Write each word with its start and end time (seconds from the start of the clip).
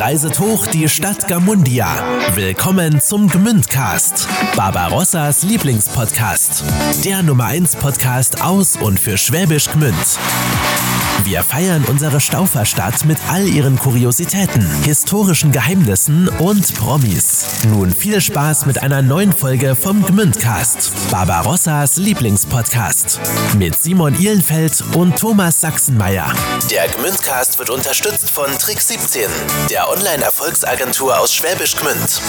reiset 0.00 0.40
hoch 0.40 0.66
die 0.66 0.88
Stadt 0.88 1.28
Gamundia. 1.28 2.02
Willkommen 2.34 3.02
zum 3.02 3.28
Gmündcast, 3.28 4.26
Barbarossas 4.56 5.42
Lieblingspodcast. 5.42 6.64
Der 7.04 7.22
Nummer 7.22 7.44
1 7.44 7.76
Podcast 7.76 8.42
aus 8.42 8.76
und 8.76 8.98
für 8.98 9.18
Schwäbisch 9.18 9.70
Gmünd. 9.70 9.94
Wir 11.30 11.44
feiern 11.44 11.84
unsere 11.84 12.20
Stauferstadt 12.20 13.04
mit 13.04 13.16
all 13.30 13.46
ihren 13.46 13.78
Kuriositäten, 13.78 14.68
historischen 14.82 15.52
Geheimnissen 15.52 16.28
und 16.28 16.74
Promis. 16.74 17.46
Nun 17.68 17.94
viel 17.94 18.20
Spaß 18.20 18.66
mit 18.66 18.82
einer 18.82 19.00
neuen 19.00 19.32
Folge 19.32 19.76
vom 19.76 20.04
Gmündcast, 20.04 20.90
Barbarossas 21.12 21.98
Lieblingspodcast. 21.98 23.20
Mit 23.56 23.80
Simon 23.80 24.20
Ihlenfeld 24.20 24.82
und 24.96 25.16
Thomas 25.16 25.60
Sachsenmeier. 25.60 26.32
Der 26.68 26.88
Gmündcast 26.88 27.60
wird 27.60 27.70
unterstützt 27.70 28.28
von 28.28 28.50
Trick 28.58 28.80
17, 28.80 29.30
der 29.70 29.88
Online-Erfolgsagentur 29.88 31.16
aus 31.16 31.32
Schwäbisch 31.32 31.76
Gmünd. 31.76 32.20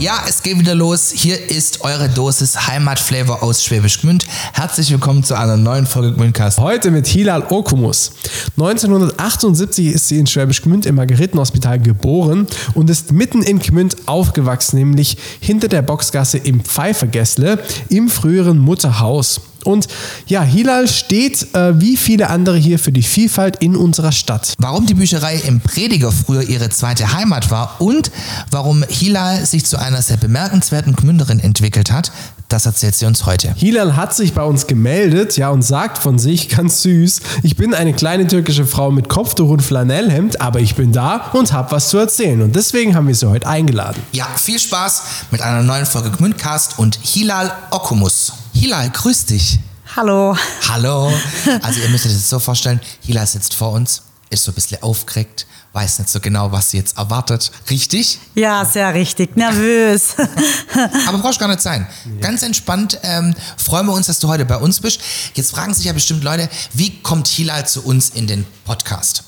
Ja, 0.00 0.22
es 0.28 0.44
geht 0.44 0.56
wieder 0.60 0.76
los. 0.76 1.10
Hier 1.12 1.50
ist 1.50 1.80
eure 1.80 2.08
Dosis 2.08 2.68
Heimatflavor 2.68 3.42
aus 3.42 3.64
Schwäbisch 3.64 4.00
Gmünd. 4.00 4.24
Herzlich 4.52 4.92
willkommen 4.92 5.24
zu 5.24 5.34
einer 5.34 5.56
neuen 5.56 5.86
Folge 5.86 6.12
Gmündcast. 6.12 6.60
Heute 6.60 6.92
mit 6.92 7.08
Hilal 7.08 7.42
Okumus. 7.50 8.12
1978 8.56 9.86
ist 9.86 10.06
sie 10.06 10.20
in 10.20 10.28
Schwäbisch 10.28 10.62
Gmünd 10.62 10.86
im 10.86 10.94
Margaretenhospital 10.94 11.80
geboren 11.80 12.46
und 12.74 12.88
ist 12.90 13.10
mitten 13.10 13.42
in 13.42 13.58
Gmünd 13.58 13.96
aufgewachsen, 14.06 14.78
nämlich 14.78 15.16
hinter 15.40 15.66
der 15.66 15.82
Boxgasse 15.82 16.38
im 16.38 16.60
Pfeifergässle 16.60 17.58
im 17.88 18.08
früheren 18.08 18.58
Mutterhaus. 18.58 19.40
Und 19.64 19.88
ja, 20.26 20.42
Hilal 20.42 20.88
steht 20.88 21.54
äh, 21.54 21.80
wie 21.80 21.96
viele 21.96 22.30
andere 22.30 22.56
hier 22.56 22.78
für 22.78 22.92
die 22.92 23.02
Vielfalt 23.02 23.56
in 23.56 23.76
unserer 23.76 24.12
Stadt. 24.12 24.54
Warum 24.58 24.86
die 24.86 24.94
Bücherei 24.94 25.36
im 25.46 25.60
Prediger 25.60 26.12
früher 26.12 26.42
ihre 26.42 26.70
zweite 26.70 27.12
Heimat 27.12 27.50
war 27.50 27.76
und 27.80 28.10
warum 28.50 28.84
Hilal 28.88 29.44
sich 29.44 29.64
zu 29.66 29.78
einer 29.78 30.02
sehr 30.02 30.16
bemerkenswerten 30.16 30.94
Gmünderin 30.94 31.40
entwickelt 31.40 31.90
hat, 31.90 32.12
das 32.48 32.64
erzählt 32.64 32.94
sie 32.94 33.04
uns 33.04 33.26
heute. 33.26 33.52
Hilal 33.54 33.96
hat 33.96 34.14
sich 34.14 34.32
bei 34.32 34.42
uns 34.42 34.66
gemeldet, 34.66 35.36
ja, 35.36 35.50
und 35.50 35.62
sagt 35.62 35.98
von 35.98 36.18
sich 36.18 36.48
ganz 36.56 36.82
süß, 36.82 37.20
ich 37.42 37.56
bin 37.56 37.74
eine 37.74 37.92
kleine 37.92 38.26
türkische 38.26 38.66
Frau 38.66 38.90
mit 38.90 39.08
Kopftuch 39.08 39.50
und 39.50 39.60
Flanellhemd, 39.60 40.40
aber 40.40 40.60
ich 40.60 40.74
bin 40.74 40.92
da 40.92 41.30
und 41.34 41.52
habe 41.52 41.72
was 41.72 41.90
zu 41.90 41.98
erzählen. 41.98 42.40
Und 42.40 42.56
deswegen 42.56 42.94
haben 42.94 43.06
wir 43.06 43.14
sie 43.14 43.28
heute 43.28 43.46
eingeladen. 43.46 44.02
Ja, 44.12 44.26
viel 44.36 44.58
Spaß 44.58 45.02
mit 45.30 45.42
einer 45.42 45.62
neuen 45.62 45.84
Folge 45.84 46.10
Gmündcast 46.10 46.78
und 46.78 46.98
Hilal 47.02 47.52
Okumus. 47.70 48.32
Hilal, 48.58 48.90
grüß 48.90 49.26
dich. 49.26 49.60
Hallo. 49.94 50.36
Hallo. 50.68 51.12
Also 51.62 51.80
ihr 51.80 51.88
müsst 51.90 52.06
euch 52.06 52.12
das 52.12 52.28
so 52.28 52.40
vorstellen, 52.40 52.80
Hilal 53.06 53.24
sitzt 53.24 53.54
vor 53.54 53.70
uns, 53.70 54.02
ist 54.30 54.42
so 54.42 54.50
ein 54.50 54.54
bisschen 54.56 54.82
aufgeregt, 54.82 55.46
weiß 55.74 56.00
nicht 56.00 56.10
so 56.10 56.18
genau, 56.18 56.50
was 56.50 56.72
sie 56.72 56.78
jetzt 56.78 56.98
erwartet. 56.98 57.52
Richtig? 57.70 58.18
Ja, 58.34 58.64
sehr 58.64 58.92
richtig. 58.94 59.36
Nervös. 59.36 60.16
Aber 61.06 61.18
brauchst 61.18 61.38
gar 61.38 61.46
nicht 61.46 61.60
sein. 61.60 61.86
Ganz 62.20 62.42
entspannt 62.42 62.98
ähm, 63.04 63.32
freuen 63.56 63.86
wir 63.86 63.92
uns, 63.92 64.08
dass 64.08 64.18
du 64.18 64.26
heute 64.26 64.44
bei 64.44 64.56
uns 64.56 64.80
bist. 64.80 65.00
Jetzt 65.34 65.52
fragen 65.52 65.72
sich 65.72 65.84
ja 65.84 65.92
bestimmt 65.92 66.24
Leute, 66.24 66.50
wie 66.72 67.00
kommt 67.00 67.28
Hilal 67.28 67.64
zu 67.64 67.84
uns 67.84 68.10
in 68.10 68.26
den 68.26 68.44
Podcast? 68.64 69.22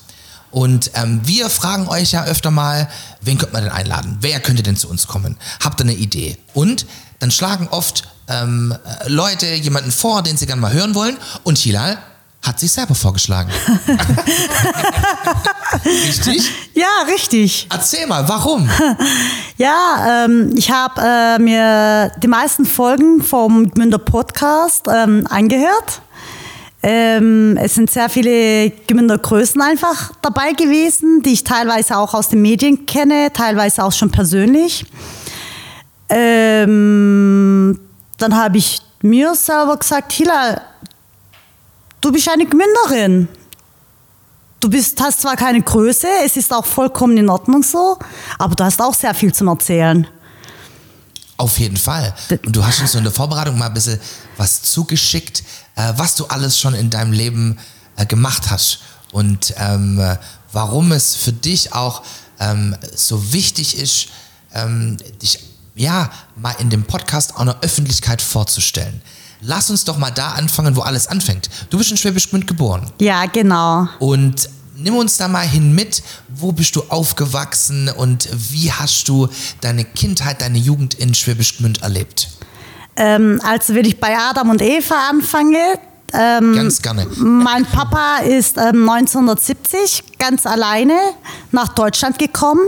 Und 0.51 0.91
ähm, 0.95 1.21
wir 1.23 1.49
fragen 1.49 1.87
euch 1.87 2.11
ja 2.11 2.25
öfter 2.25 2.51
mal, 2.51 2.89
wen 3.21 3.37
könnte 3.37 3.53
man 3.53 3.63
denn 3.63 3.71
einladen? 3.71 4.17
Wer 4.19 4.41
könnte 4.41 4.61
denn 4.61 4.75
zu 4.75 4.89
uns 4.89 5.07
kommen? 5.07 5.37
Habt 5.63 5.79
ihr 5.79 5.85
eine 5.85 5.93
Idee? 5.93 6.37
Und 6.53 6.85
dann 7.19 7.31
schlagen 7.31 7.69
oft 7.69 8.10
ähm, 8.31 8.73
äh, 8.73 9.09
Leute 9.09 9.47
jemanden 9.47 9.91
vor, 9.91 10.21
den 10.23 10.37
sie 10.37 10.45
gerne 10.45 10.61
mal 10.61 10.73
hören 10.73 10.95
wollen. 10.95 11.17
Und 11.43 11.57
Hilal 11.57 11.97
hat 12.41 12.59
sich 12.59 12.71
selber 12.71 12.95
vorgeschlagen. 12.95 13.51
richtig? 15.85 16.51
Ja, 16.73 16.87
richtig. 17.07 17.67
Erzähl 17.71 18.07
mal, 18.07 18.27
warum? 18.27 18.69
Ja, 19.57 20.25
ähm, 20.25 20.55
ich 20.57 20.71
habe 20.71 20.99
äh, 20.99 21.37
mir 21.37 22.11
die 22.17 22.27
meisten 22.27 22.65
Folgen 22.65 23.21
vom 23.21 23.69
Gmünder 23.69 23.99
Podcast 23.99 24.87
ähm, 24.91 25.27
angehört. 25.29 26.01
Ähm, 26.81 27.57
es 27.57 27.75
sind 27.75 27.91
sehr 27.91 28.09
viele 28.09 28.71
Gmünder 28.71 29.19
Größen 29.19 29.61
einfach 29.61 30.13
dabei 30.23 30.53
gewesen, 30.53 31.21
die 31.21 31.33
ich 31.33 31.43
teilweise 31.43 31.95
auch 31.95 32.15
aus 32.15 32.29
den 32.29 32.41
Medien 32.41 32.87
kenne, 32.87 33.31
teilweise 33.31 33.83
auch 33.83 33.91
schon 33.91 34.09
persönlich. 34.09 34.83
Ähm, 36.09 37.79
dann 38.21 38.35
habe 38.35 38.57
ich 38.57 38.79
mir 39.01 39.33
selber 39.35 39.77
gesagt, 39.77 40.11
Hila, 40.13 40.61
du 41.99 42.11
bist 42.11 42.29
eine 42.29 42.45
Gmünderin. 42.45 43.27
Du 44.59 44.69
bist, 44.69 45.01
hast 45.01 45.21
zwar 45.21 45.35
keine 45.35 45.61
Größe, 45.61 46.07
es 46.23 46.37
ist 46.37 46.53
auch 46.53 46.65
vollkommen 46.65 47.17
in 47.17 47.29
Ordnung 47.29 47.63
so, 47.63 47.97
aber 48.37 48.53
du 48.53 48.63
hast 48.63 48.79
auch 48.79 48.93
sehr 48.93 49.13
viel 49.15 49.33
zum 49.33 49.47
Erzählen. 49.47 50.07
Auf 51.37 51.57
jeden 51.57 51.77
Fall. 51.77 52.13
Und 52.45 52.55
du 52.55 52.63
hast 52.63 52.79
uns 52.79 52.91
so 52.91 52.99
in 52.99 53.03
der 53.03 53.13
Vorbereitung 53.13 53.57
mal 53.57 53.65
ein 53.65 53.73
bisschen 53.73 53.99
was 54.37 54.61
zugeschickt, 54.61 55.43
äh, 55.75 55.93
was 55.95 56.15
du 56.15 56.25
alles 56.27 56.59
schon 56.59 56.75
in 56.75 56.91
deinem 56.91 57.11
Leben 57.11 57.57
äh, 57.95 58.05
gemacht 58.05 58.51
hast 58.51 58.81
und 59.11 59.55
ähm, 59.57 59.99
äh, 59.99 60.17
warum 60.51 60.91
es 60.91 61.15
für 61.15 61.33
dich 61.33 61.73
auch 61.73 62.03
ähm, 62.39 62.75
so 62.95 63.33
wichtig 63.33 63.77
ist, 63.79 64.09
ähm, 64.53 64.97
dich 65.21 65.39
ja 65.75 66.09
mal 66.35 66.55
in 66.59 66.69
dem 66.69 66.83
Podcast 66.83 67.35
auch 67.35 67.39
einer 67.41 67.57
Öffentlichkeit 67.61 68.21
vorzustellen. 68.21 69.01
Lass 69.41 69.69
uns 69.69 69.85
doch 69.85 69.97
mal 69.97 70.11
da 70.11 70.33
anfangen, 70.33 70.75
wo 70.75 70.81
alles 70.81 71.07
anfängt. 71.07 71.49
Du 71.69 71.77
bist 71.77 71.89
in 71.91 71.97
Schwäbisch 71.97 72.29
Gmünd 72.29 72.45
geboren. 72.45 72.91
Ja, 72.99 73.25
genau. 73.25 73.87
Und 73.99 74.49
nimm 74.75 74.95
uns 74.95 75.17
da 75.17 75.27
mal 75.27 75.47
hin 75.47 75.73
mit, 75.73 76.03
wo 76.29 76.51
bist 76.51 76.75
du 76.75 76.83
aufgewachsen 76.89 77.89
und 77.89 78.29
wie 78.51 78.71
hast 78.71 79.07
du 79.07 79.27
deine 79.61 79.83
Kindheit, 79.83 80.41
deine 80.41 80.59
Jugend 80.59 80.93
in 80.93 81.13
Schwäbisch 81.15 81.57
Gmünd 81.57 81.81
erlebt? 81.81 82.29
Ähm, 82.95 83.41
also 83.43 83.73
wenn 83.73 83.85
ich 83.85 83.99
bei 83.99 84.15
Adam 84.15 84.49
und 84.51 84.61
Eva 84.61 85.09
anfange, 85.09 85.57
ähm, 86.13 86.53
Ganz 86.53 86.81
gerne. 86.81 87.07
mein 87.17 87.65
Papa 87.65 88.17
ist 88.17 88.57
ähm, 88.57 88.87
1970 88.87 90.03
ganz 90.19 90.45
alleine 90.45 90.93
nach 91.51 91.69
Deutschland 91.69 92.19
gekommen. 92.19 92.61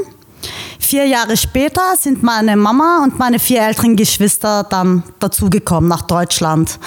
Vier 0.80 1.06
Jahre 1.06 1.38
später 1.38 1.96
sind 1.98 2.24
meine 2.24 2.56
Mama 2.56 3.02
und 3.04 3.18
meine 3.18 3.40
vier 3.40 3.62
älteren 3.62 3.96
Geschwister 3.96 4.64
dann 4.64 5.04
dazugekommen 5.20 5.90
nach 5.90 6.04
Deutschland. 6.04 6.80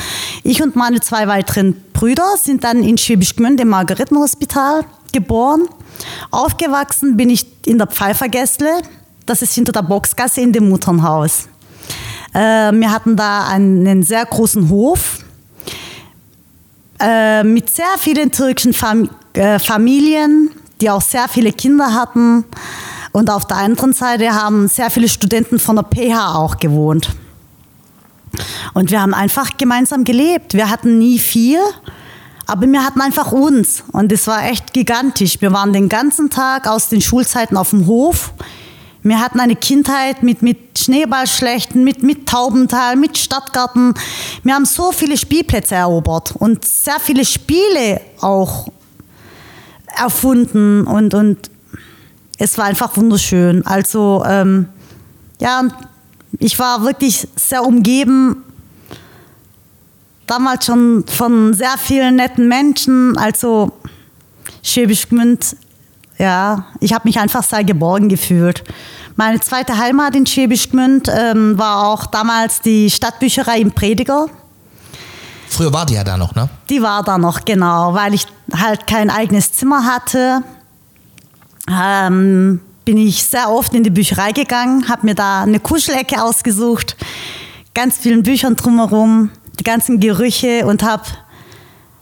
Ich 0.43 0.63
und 0.63 0.77
meine 0.77 1.01
zwei 1.01 1.27
weiteren 1.27 1.75
Brüder 1.93 2.37
sind 2.37 2.65
dann 2.65 2.83
in 2.83 2.99
Schwäbisch 2.99 3.35
Gmünd 3.35 3.61
im 3.61 3.69
Margaretenhospital 3.69 4.85
geboren. 5.13 5.69
Aufgewachsen 6.31 7.17
bin 7.17 7.31
ich 7.31 7.47
in 7.67 7.79
der 7.79 7.87
Pfeifergässle, 7.87 8.83
das 9.25 9.43
ist 9.43 9.55
hinter 9.55 9.73
der 9.73 9.83
Boxgasse 9.83 10.41
in 10.41 10.53
dem 10.53 10.69
Mutternhaus. 10.69 11.49
Äh, 12.33 12.73
wir 12.73 12.93
hatten 12.93 13.17
da 13.17 13.47
einen 13.49 14.03
sehr 14.03 14.27
großen 14.27 14.69
Hof 14.69 15.21
äh, 17.01 17.43
mit 17.43 17.71
sehr 17.71 17.87
vielen 17.99 18.31
türkischen 18.31 18.75
äh, 19.33 19.59
Familien, 19.59 20.51
die 20.81 20.91
auch 20.91 21.01
sehr 21.01 21.29
viele 21.29 21.53
Kinder 21.53 21.95
hatten. 21.95 22.45
Und 23.17 23.31
auf 23.31 23.47
der 23.47 23.57
anderen 23.57 23.95
Seite 23.95 24.35
haben 24.35 24.69
sehr 24.69 24.91
viele 24.91 25.09
Studenten 25.09 25.59
von 25.59 25.77
der 25.77 25.85
PH 25.85 26.35
auch 26.35 26.59
gewohnt. 26.59 27.17
Und 28.75 28.91
wir 28.91 29.01
haben 29.01 29.15
einfach 29.15 29.57
gemeinsam 29.57 30.05
gelebt. 30.05 30.53
Wir 30.53 30.69
hatten 30.69 30.99
nie 30.99 31.19
viel, 31.19 31.61
aber 32.47 32.67
wir 32.67 32.85
hatten 32.85 33.01
einfach 33.01 33.33
uns. 33.33 33.85
Und 33.91 34.13
es 34.13 34.27
war 34.27 34.45
echt 34.45 34.75
gigantisch. 34.75 35.41
Wir 35.41 35.51
waren 35.51 35.73
den 35.73 35.89
ganzen 35.89 36.29
Tag 36.29 36.69
aus 36.69 36.91
den 36.91 37.01
Schulzeiten 37.01 37.57
auf 37.57 37.71
dem 37.71 37.87
Hof. 37.87 38.35
Wir 39.03 39.19
hatten 39.19 39.41
eine 39.41 39.57
Kindheit 39.57 40.23
mit, 40.23 40.43
mit 40.43 40.79
Schneeballschlechten, 40.79 41.85
mit, 41.85 42.03
mit 42.03 42.29
Taubental, 42.29 42.97
mit 42.97 43.17
Stadtgarten. 43.17 43.95
Wir 44.43 44.55
haben 44.55 44.67
so 44.67 44.93
viele 44.93 45.17
Spielplätze 45.17 45.75
erobert 45.75 46.35
und 46.37 46.67
sehr 46.67 47.01
viele 47.01 47.25
Spiele 47.25 48.03
auch 48.21 48.69
erfunden 49.97 50.87
und, 50.87 51.15
und 51.15 51.56
es 52.39 52.59
war 52.59 52.67
einfach 52.67 52.97
wunderschön. 52.97 53.67
Also 53.67 54.25
ähm, 54.27 54.69
ja, 55.41 55.65
ich 56.39 56.59
war 56.59 56.83
wirklich 56.83 57.29
sehr 57.37 57.65
umgeben, 57.65 58.43
damals 60.27 60.67
schon 60.67 61.05
von 61.07 61.55
sehr 61.55 61.77
vielen 61.79 62.17
netten 62.17 62.49
Menschen. 62.49 63.17
Also 63.17 63.73
Schwäbisch 64.63 65.09
Gmünd, 65.09 65.57
ja, 66.19 66.67
ich 66.81 66.93
habe 66.93 67.07
mich 67.09 67.19
einfach 67.19 67.43
sehr 67.43 67.65
geborgen 67.65 68.09
gefühlt. 68.09 68.65
Meine 69.15 69.41
zweite 69.41 69.79
Heimat 69.79 70.15
in 70.15 70.27
Schwäbisch 70.27 70.71
Gmünd 70.71 71.11
ähm, 71.11 71.57
war 71.57 71.89
auch 71.89 72.07
damals 72.07 72.61
die 72.61 72.91
Stadtbücherei 72.91 73.61
im 73.61 73.73
Prediger. 73.73 74.27
Früher 75.49 75.73
war 75.73 75.87
die 75.87 75.95
ja 75.95 76.05
da 76.05 76.17
noch, 76.17 76.35
ne? 76.35 76.49
Die 76.69 76.83
war 76.83 77.03
da 77.03 77.17
noch, 77.17 77.45
genau, 77.45 77.95
weil 77.95 78.13
ich 78.13 78.27
halt 78.53 78.87
kein 78.87 79.09
eigenes 79.09 79.53
Zimmer 79.53 79.87
hatte. 79.87 80.43
Ähm, 81.71 82.61
bin 82.85 82.99
ich 82.99 83.25
sehr 83.25 83.51
oft 83.51 83.75
in 83.75 83.83
die 83.83 83.91
Bücherei 83.91 84.33
gegangen, 84.33 84.89
habe 84.89 85.07
mir 85.07 85.15
da 85.15 85.43
eine 85.43 85.59
Kuschelecke 85.59 86.23
ausgesucht, 86.23 86.97
ganz 87.75 87.99
vielen 87.99 88.23
Büchern 88.23 88.55
drumherum, 88.55 89.31
die 89.59 89.65
ganzen 89.65 89.99
Gerüche 89.99 90.67
und 90.67 90.85
habe 90.85 91.03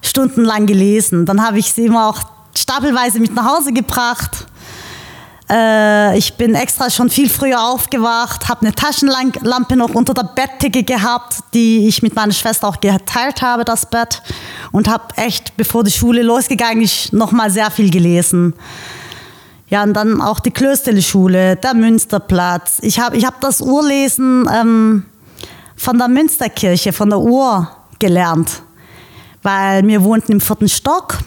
stundenlang 0.03 0.67
gelesen. 0.67 1.25
Dann 1.25 1.43
habe 1.43 1.59
ich 1.59 1.73
sie 1.73 1.87
immer 1.87 2.09
auch 2.09 2.21
stapelweise 2.55 3.19
mit 3.19 3.35
nach 3.35 3.47
Hause 3.47 3.73
gebracht. 3.73 4.47
Äh, 5.51 6.17
ich 6.19 6.35
bin 6.35 6.55
extra 6.55 6.91
schon 6.91 7.11
viel 7.11 7.29
früher 7.29 7.63
aufgewacht, 7.63 8.49
habe 8.49 8.63
eine 8.63 8.75
Taschenlampe 8.75 9.77
noch 9.77 9.95
unter 9.95 10.15
der 10.15 10.25
Bettdecke 10.25 10.83
gehabt, 10.83 11.37
die 11.53 11.87
ich 11.89 12.03
mit 12.03 12.15
meiner 12.15 12.33
Schwester 12.33 12.69
auch 12.69 12.81
geteilt 12.81 13.43
habe, 13.43 13.65
das 13.65 13.89
Bett. 13.89 14.23
Und 14.73 14.89
habe 14.89 15.05
echt, 15.17 15.57
bevor 15.57 15.85
die 15.85 15.91
Schule 15.91 16.23
losgegangen 16.23 16.83
ist, 16.83 17.13
nochmal 17.13 17.51
sehr 17.51 17.71
viel 17.71 17.91
gelesen. 17.91 18.55
Ja, 19.69 19.83
und 19.83 19.95
dann 19.95 20.21
auch 20.21 20.41
die 20.41 20.51
Klösterle-Schule, 20.51 21.57
der 21.57 21.75
Münsterplatz. 21.75 22.79
Ich 22.83 23.01
habe 23.01 23.17
ich 23.17 23.25
hab 23.25 23.41
das 23.41 23.61
Urlesen 23.61 24.49
ähm, 24.53 25.05
von 25.77 25.99
der 25.99 26.09
Münsterkirche, 26.09 26.93
von 26.93 27.11
der 27.11 27.21
Uhr 27.21 27.69
gelernt, 27.99 28.63
weil 29.43 29.87
wir 29.87 30.03
wohnten 30.05 30.33
im 30.33 30.41
vierten 30.41 30.69
Stock. 30.69 31.19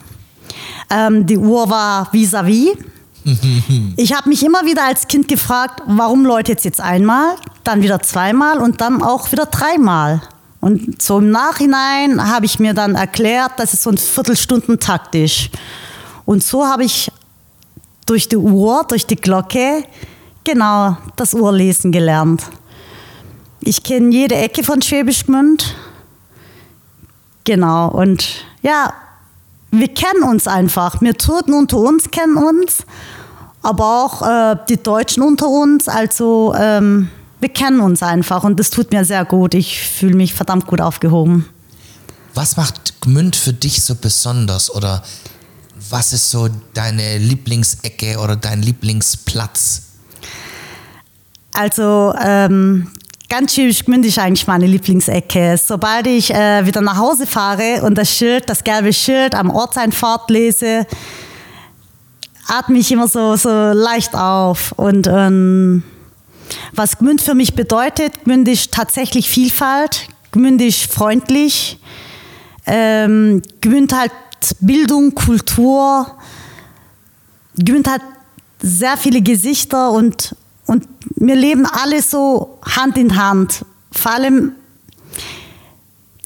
Ähm, 0.90 1.26
die 1.26 1.38
Uhr 1.38 1.70
war 1.70 2.10
vis-à-vis. 2.14 2.74
-vis. 2.74 3.94
Ich 3.98 4.14
habe 4.14 4.30
mich 4.30 4.46
immer 4.46 4.64
wieder 4.66 4.86
als 4.86 5.08
Kind 5.08 5.28
gefragt, 5.28 5.82
warum 5.86 6.26
läutet 6.26 6.60
es 6.60 6.64
jetzt 6.64 6.80
einmal, 6.80 7.36
dann 7.66 7.82
wieder 7.82 8.00
zweimal 8.00 8.60
und 8.60 8.80
dann 8.80 9.04
auch 9.04 9.32
wieder 9.34 9.48
dreimal. 9.48 10.22
Und 10.62 11.02
so 11.02 11.20
im 11.20 11.30
Nachhinein 11.30 12.26
habe 12.34 12.46
ich 12.46 12.58
mir 12.60 12.74
dann 12.74 12.96
erklärt, 12.96 13.54
dass 13.58 13.74
es 13.74 13.84
so 13.84 13.90
ein 13.90 13.98
Viertelstunden-Takt 13.98 15.14
ist. 15.16 15.50
Und 16.26 16.42
so 16.42 16.66
habe 16.66 16.86
ich 16.86 17.12
durch 18.08 18.28
die 18.28 18.38
Uhr, 18.38 18.84
durch 18.88 19.06
die 19.06 19.16
Glocke, 19.16 19.84
genau 20.44 20.98
das 21.16 21.36
Uhrlesen 21.36 21.92
gelernt. 21.92 22.42
Ich 23.62 23.84
kenne 23.84 24.12
jede 24.12 24.36
Ecke 24.36 24.64
von 24.64 24.82
Schwäbisch 24.82 25.26
Gmünd. 25.26 25.76
Genau, 27.44 27.90
und 27.90 28.26
ja, 28.64 28.92
wir 29.70 29.88
kennen 29.90 30.24
uns 30.24 30.48
einfach. 30.48 31.00
Wir 31.02 31.16
Türken 31.16 31.54
unter 31.54 31.78
uns 31.78 32.10
kennen 32.10 32.38
uns 32.38 32.86
aber 33.68 34.06
auch 34.06 34.22
äh, 34.22 34.56
die 34.70 34.82
Deutschen 34.82 35.24
unter 35.24 35.50
uns. 35.50 35.90
Also 35.90 36.54
ähm, 36.58 37.10
wir 37.42 37.50
kennen 37.50 37.82
uns 37.82 38.02
einfach 38.02 38.46
und 38.46 38.60
das 38.60 38.70
tut 38.70 38.92
mir 38.92 39.04
sehr 39.04 39.26
gut. 39.26 39.54
Ich 39.54 39.82
fühle 39.82 40.16
mich 40.16 40.34
verdammt 40.34 40.68
gut 40.68 40.80
aufgehoben. 40.80 41.46
Was 42.34 42.56
macht 42.56 43.02
Gmünd 43.02 43.36
für 43.36 43.52
dich 43.52 43.84
so 43.84 43.96
besonders 43.96 44.74
oder 44.74 45.04
was 45.90 46.14
ist 46.14 46.30
so 46.30 46.50
deine 46.74 47.18
Lieblingsecke 47.18 48.18
oder 48.20 48.36
dein 48.36 48.62
Lieblingsplatz? 48.62 49.84
Also 51.54 52.14
ähm, 52.24 52.92
ganz 53.30 53.56
schwierig 53.56 53.86
Gmünd 53.86 54.06
ist 54.06 54.20
eigentlich 54.20 54.48
meine 54.48 54.68
Lieblingsecke. 54.68 55.58
Sobald 55.58 56.08
ich 56.08 56.34
äh, 56.34 56.66
wieder 56.66 56.82
nach 56.82 56.98
Hause 56.98 57.26
fahre 57.26 57.82
und 57.84 57.98
das 57.98 58.12
Schild, 58.12 58.50
das 58.50 58.64
gelbe 58.64 58.94
Schild 58.94 59.36
am 59.36 59.50
Ortseinfahrt 59.50 60.30
lese, 60.30 60.86
atme 62.48 62.78
ich 62.78 62.92
immer 62.92 63.08
so, 63.08 63.36
so 63.36 63.50
leicht 63.50 64.16
auf. 64.16 64.72
Und 64.74 65.08
ähm, 65.08 65.84
was 66.74 66.98
Gmünd 66.98 67.22
für 67.22 67.36
mich 67.36 67.56
bedeutet, 67.56 68.24
Gmünd 68.24 68.48
ist 68.48 68.72
tatsächlich 68.72 69.30
Vielfalt, 69.30 70.08
Gmünd 70.32 70.62
ist 70.62 70.92
freundlich, 70.92 71.80
ähm, 72.66 73.42
Gmünd 73.62 73.94
hat 74.38 74.56
Bildung, 74.60 75.14
Kultur, 75.16 76.08
Gmünd 77.58 77.88
hat 77.88 78.02
sehr 78.62 78.98
viele 78.98 79.22
Gesichter 79.22 79.92
und, 79.92 80.36
und 80.66 80.88
wir 81.16 81.36
leben 81.36 81.66
alle 81.66 82.02
so 82.02 82.60
Hand 82.64 82.98
in 82.98 83.16
Hand. 83.16 83.66
Vor 83.92 84.12
allem 84.12 84.54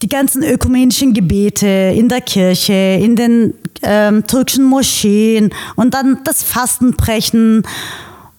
die 0.02 0.10
ganzen 0.10 0.44
ökumenischen 0.44 1.13
Gebete 1.13 1.68
in 1.68 2.10
der 2.10 2.22
Kirche, 2.22 2.74
in 3.02 3.16
den 3.16 3.54
ähm, 3.84 4.25
türkischen 4.25 4.66
Moscheen 4.66 5.54
und 5.75 5.94
dann 5.94 6.19
das 6.24 6.44
Fastenbrechen 6.44 7.63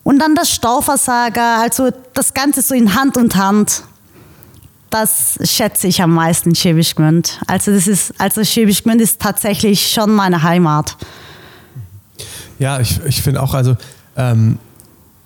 und 0.03 0.19
dann 0.19 0.35
das 0.35 0.51
Stauversager, 0.51 1.61
also 1.61 1.91
das 2.15 2.35
Ganze 2.35 2.63
so 2.63 2.75
in 2.75 2.95
Hand 2.95 3.17
und 3.17 3.37
Hand. 3.37 3.85
Das 4.93 5.39
schätze 5.43 5.87
ich 5.87 6.03
am 6.03 6.12
meisten 6.12 6.50
in 6.50 6.55
Schäbisch 6.55 6.94
Gmünd. 6.94 7.41
Also 7.47 7.73
das 7.73 7.87
ist, 7.87 8.12
also 8.19 8.44
Schäbisch 8.44 8.83
Gmünd 8.83 9.00
ist 9.00 9.21
tatsächlich 9.23 9.91
schon 9.91 10.12
meine 10.12 10.43
Heimat. 10.43 10.99
Ja, 12.59 12.79
ich, 12.79 13.00
ich 13.06 13.23
finde 13.23 13.43
auch, 13.43 13.55
also 13.55 13.79
ähm, 14.19 14.59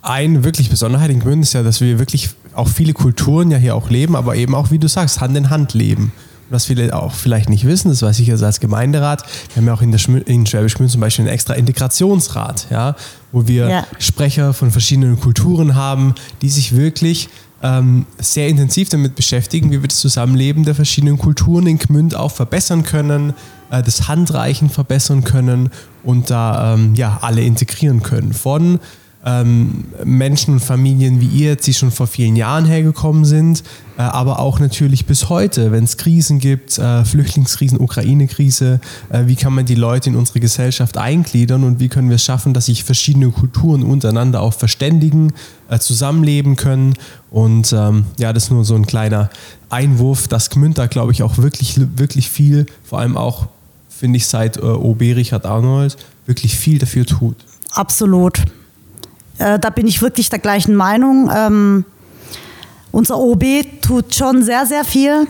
eine 0.02 0.44
wirklich 0.44 0.70
Besonderheit 0.70 1.10
in 1.10 1.18
Gmünd 1.18 1.42
ist 1.42 1.52
ja, 1.52 1.64
dass 1.64 1.80
wir 1.80 1.98
wirklich 1.98 2.30
auch 2.54 2.68
viele 2.68 2.92
Kulturen 2.92 3.50
ja 3.50 3.58
hier 3.58 3.74
auch 3.74 3.90
leben, 3.90 4.14
aber 4.14 4.36
eben 4.36 4.54
auch, 4.54 4.70
wie 4.70 4.78
du 4.78 4.86
sagst, 4.86 5.20
Hand 5.20 5.36
in 5.36 5.50
Hand 5.50 5.74
leben 5.74 6.12
was 6.48 6.66
viele 6.66 6.94
auch 6.94 7.12
vielleicht 7.12 7.48
nicht 7.48 7.66
wissen, 7.66 7.88
das 7.88 8.02
weiß 8.02 8.20
ich 8.20 8.28
jetzt 8.28 8.42
als 8.42 8.60
Gemeinderat, 8.60 9.24
wir 9.48 9.56
haben 9.56 9.66
ja 9.66 9.74
auch 9.74 9.82
in, 9.82 9.90
der 9.90 9.98
Schmü 9.98 10.18
in 10.18 10.46
Schwäbisch 10.46 10.74
Gmünd 10.74 10.92
zum 10.92 11.00
Beispiel 11.00 11.24
einen 11.24 11.34
extra 11.34 11.54
Integrationsrat, 11.54 12.68
ja, 12.70 12.94
wo 13.32 13.46
wir 13.46 13.68
ja. 13.68 13.86
Sprecher 13.98 14.52
von 14.54 14.70
verschiedenen 14.70 15.18
Kulturen 15.18 15.74
haben, 15.74 16.14
die 16.42 16.48
sich 16.48 16.76
wirklich 16.76 17.28
ähm, 17.62 18.06
sehr 18.18 18.48
intensiv 18.48 18.88
damit 18.90 19.14
beschäftigen, 19.14 19.70
wie 19.70 19.80
wir 19.80 19.88
das 19.88 20.00
Zusammenleben 20.00 20.64
der 20.64 20.74
verschiedenen 20.74 21.18
Kulturen 21.18 21.66
in 21.66 21.78
Gmünd 21.78 22.14
auch 22.14 22.30
verbessern 22.30 22.82
können, 22.82 23.34
äh, 23.70 23.82
das 23.82 24.08
Handreichen 24.08 24.68
verbessern 24.68 25.24
können 25.24 25.70
und 26.04 26.30
da 26.30 26.74
ähm, 26.74 26.94
ja, 26.94 27.18
alle 27.22 27.42
integrieren 27.42 28.02
können. 28.02 28.32
Von 28.32 28.80
ähm, 29.26 29.84
Menschen 30.04 30.54
und 30.54 30.60
Familien 30.60 31.20
wie 31.20 31.26
ihr, 31.26 31.56
die 31.56 31.74
schon 31.74 31.90
vor 31.90 32.06
vielen 32.06 32.36
Jahren 32.36 32.64
hergekommen 32.64 33.24
sind, 33.24 33.64
äh, 33.98 34.02
aber 34.02 34.38
auch 34.38 34.60
natürlich 34.60 35.04
bis 35.04 35.28
heute, 35.28 35.72
wenn 35.72 35.82
es 35.82 35.96
Krisen 35.96 36.38
gibt, 36.38 36.78
äh, 36.78 37.04
Flüchtlingskrisen, 37.04 37.80
Ukraine-Krise, 37.80 38.80
äh, 39.10 39.26
wie 39.26 39.34
kann 39.34 39.52
man 39.52 39.66
die 39.66 39.74
Leute 39.74 40.10
in 40.10 40.16
unsere 40.16 40.38
Gesellschaft 40.38 40.96
eingliedern 40.96 41.64
und 41.64 41.80
wie 41.80 41.88
können 41.88 42.08
wir 42.08 42.14
es 42.14 42.24
schaffen, 42.24 42.54
dass 42.54 42.66
sich 42.66 42.84
verschiedene 42.84 43.30
Kulturen 43.30 43.82
untereinander 43.82 44.40
auch 44.42 44.54
verständigen, 44.54 45.32
äh, 45.68 45.80
zusammenleben 45.80 46.54
können. 46.54 46.94
Und 47.28 47.72
ähm, 47.76 48.06
ja, 48.18 48.32
das 48.32 48.44
ist 48.44 48.50
nur 48.50 48.64
so 48.64 48.76
ein 48.76 48.86
kleiner 48.86 49.28
Einwurf, 49.70 50.28
dass 50.28 50.50
Gmünd 50.50 50.78
da, 50.78 50.86
glaube 50.86 51.10
ich, 51.10 51.24
auch 51.24 51.38
wirklich, 51.38 51.80
wirklich 51.96 52.30
viel, 52.30 52.66
vor 52.84 53.00
allem 53.00 53.16
auch, 53.16 53.48
finde 53.88 54.18
ich, 54.18 54.28
seit 54.28 54.58
äh, 54.58 54.60
OB 54.60 55.00
Richard 55.00 55.46
Arnold, 55.46 55.96
wirklich 56.26 56.56
viel 56.56 56.78
dafür 56.78 57.06
tut. 57.06 57.36
Absolut. 57.72 58.44
Äh, 59.38 59.58
da 59.58 59.70
bin 59.70 59.86
ich 59.86 60.02
wirklich 60.02 60.28
der 60.30 60.38
gleichen 60.38 60.74
Meinung. 60.74 61.30
Ähm, 61.34 61.84
unser 62.92 63.18
OB 63.18 63.44
tut 63.82 64.14
schon 64.14 64.42
sehr, 64.42 64.66
sehr 64.66 64.84
viel. 64.84 65.26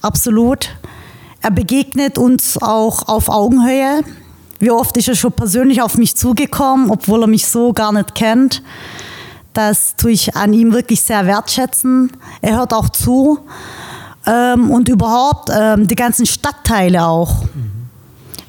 Absolut. 0.00 0.70
Er 1.40 1.50
begegnet 1.50 2.18
uns 2.18 2.60
auch 2.60 3.08
auf 3.08 3.28
Augenhöhe. 3.28 4.02
Wie 4.58 4.70
oft 4.70 4.96
ist 4.96 5.08
er 5.08 5.16
schon 5.16 5.32
persönlich 5.32 5.82
auf 5.82 5.98
mich 5.98 6.16
zugekommen, 6.16 6.90
obwohl 6.90 7.24
er 7.24 7.26
mich 7.26 7.46
so 7.46 7.72
gar 7.72 7.92
nicht 7.92 8.14
kennt. 8.14 8.62
Das 9.52 9.96
tue 9.96 10.12
ich 10.12 10.36
an 10.36 10.52
ihm 10.52 10.72
wirklich 10.72 11.02
sehr 11.02 11.26
wertschätzen. 11.26 12.12
Er 12.40 12.56
hört 12.56 12.72
auch 12.72 12.88
zu. 12.88 13.40
Ähm, 14.24 14.70
und 14.70 14.88
überhaupt 14.88 15.50
ähm, 15.52 15.88
die 15.88 15.96
ganzen 15.96 16.26
Stadtteile 16.26 17.04
auch. 17.04 17.42
Mhm. 17.42 17.72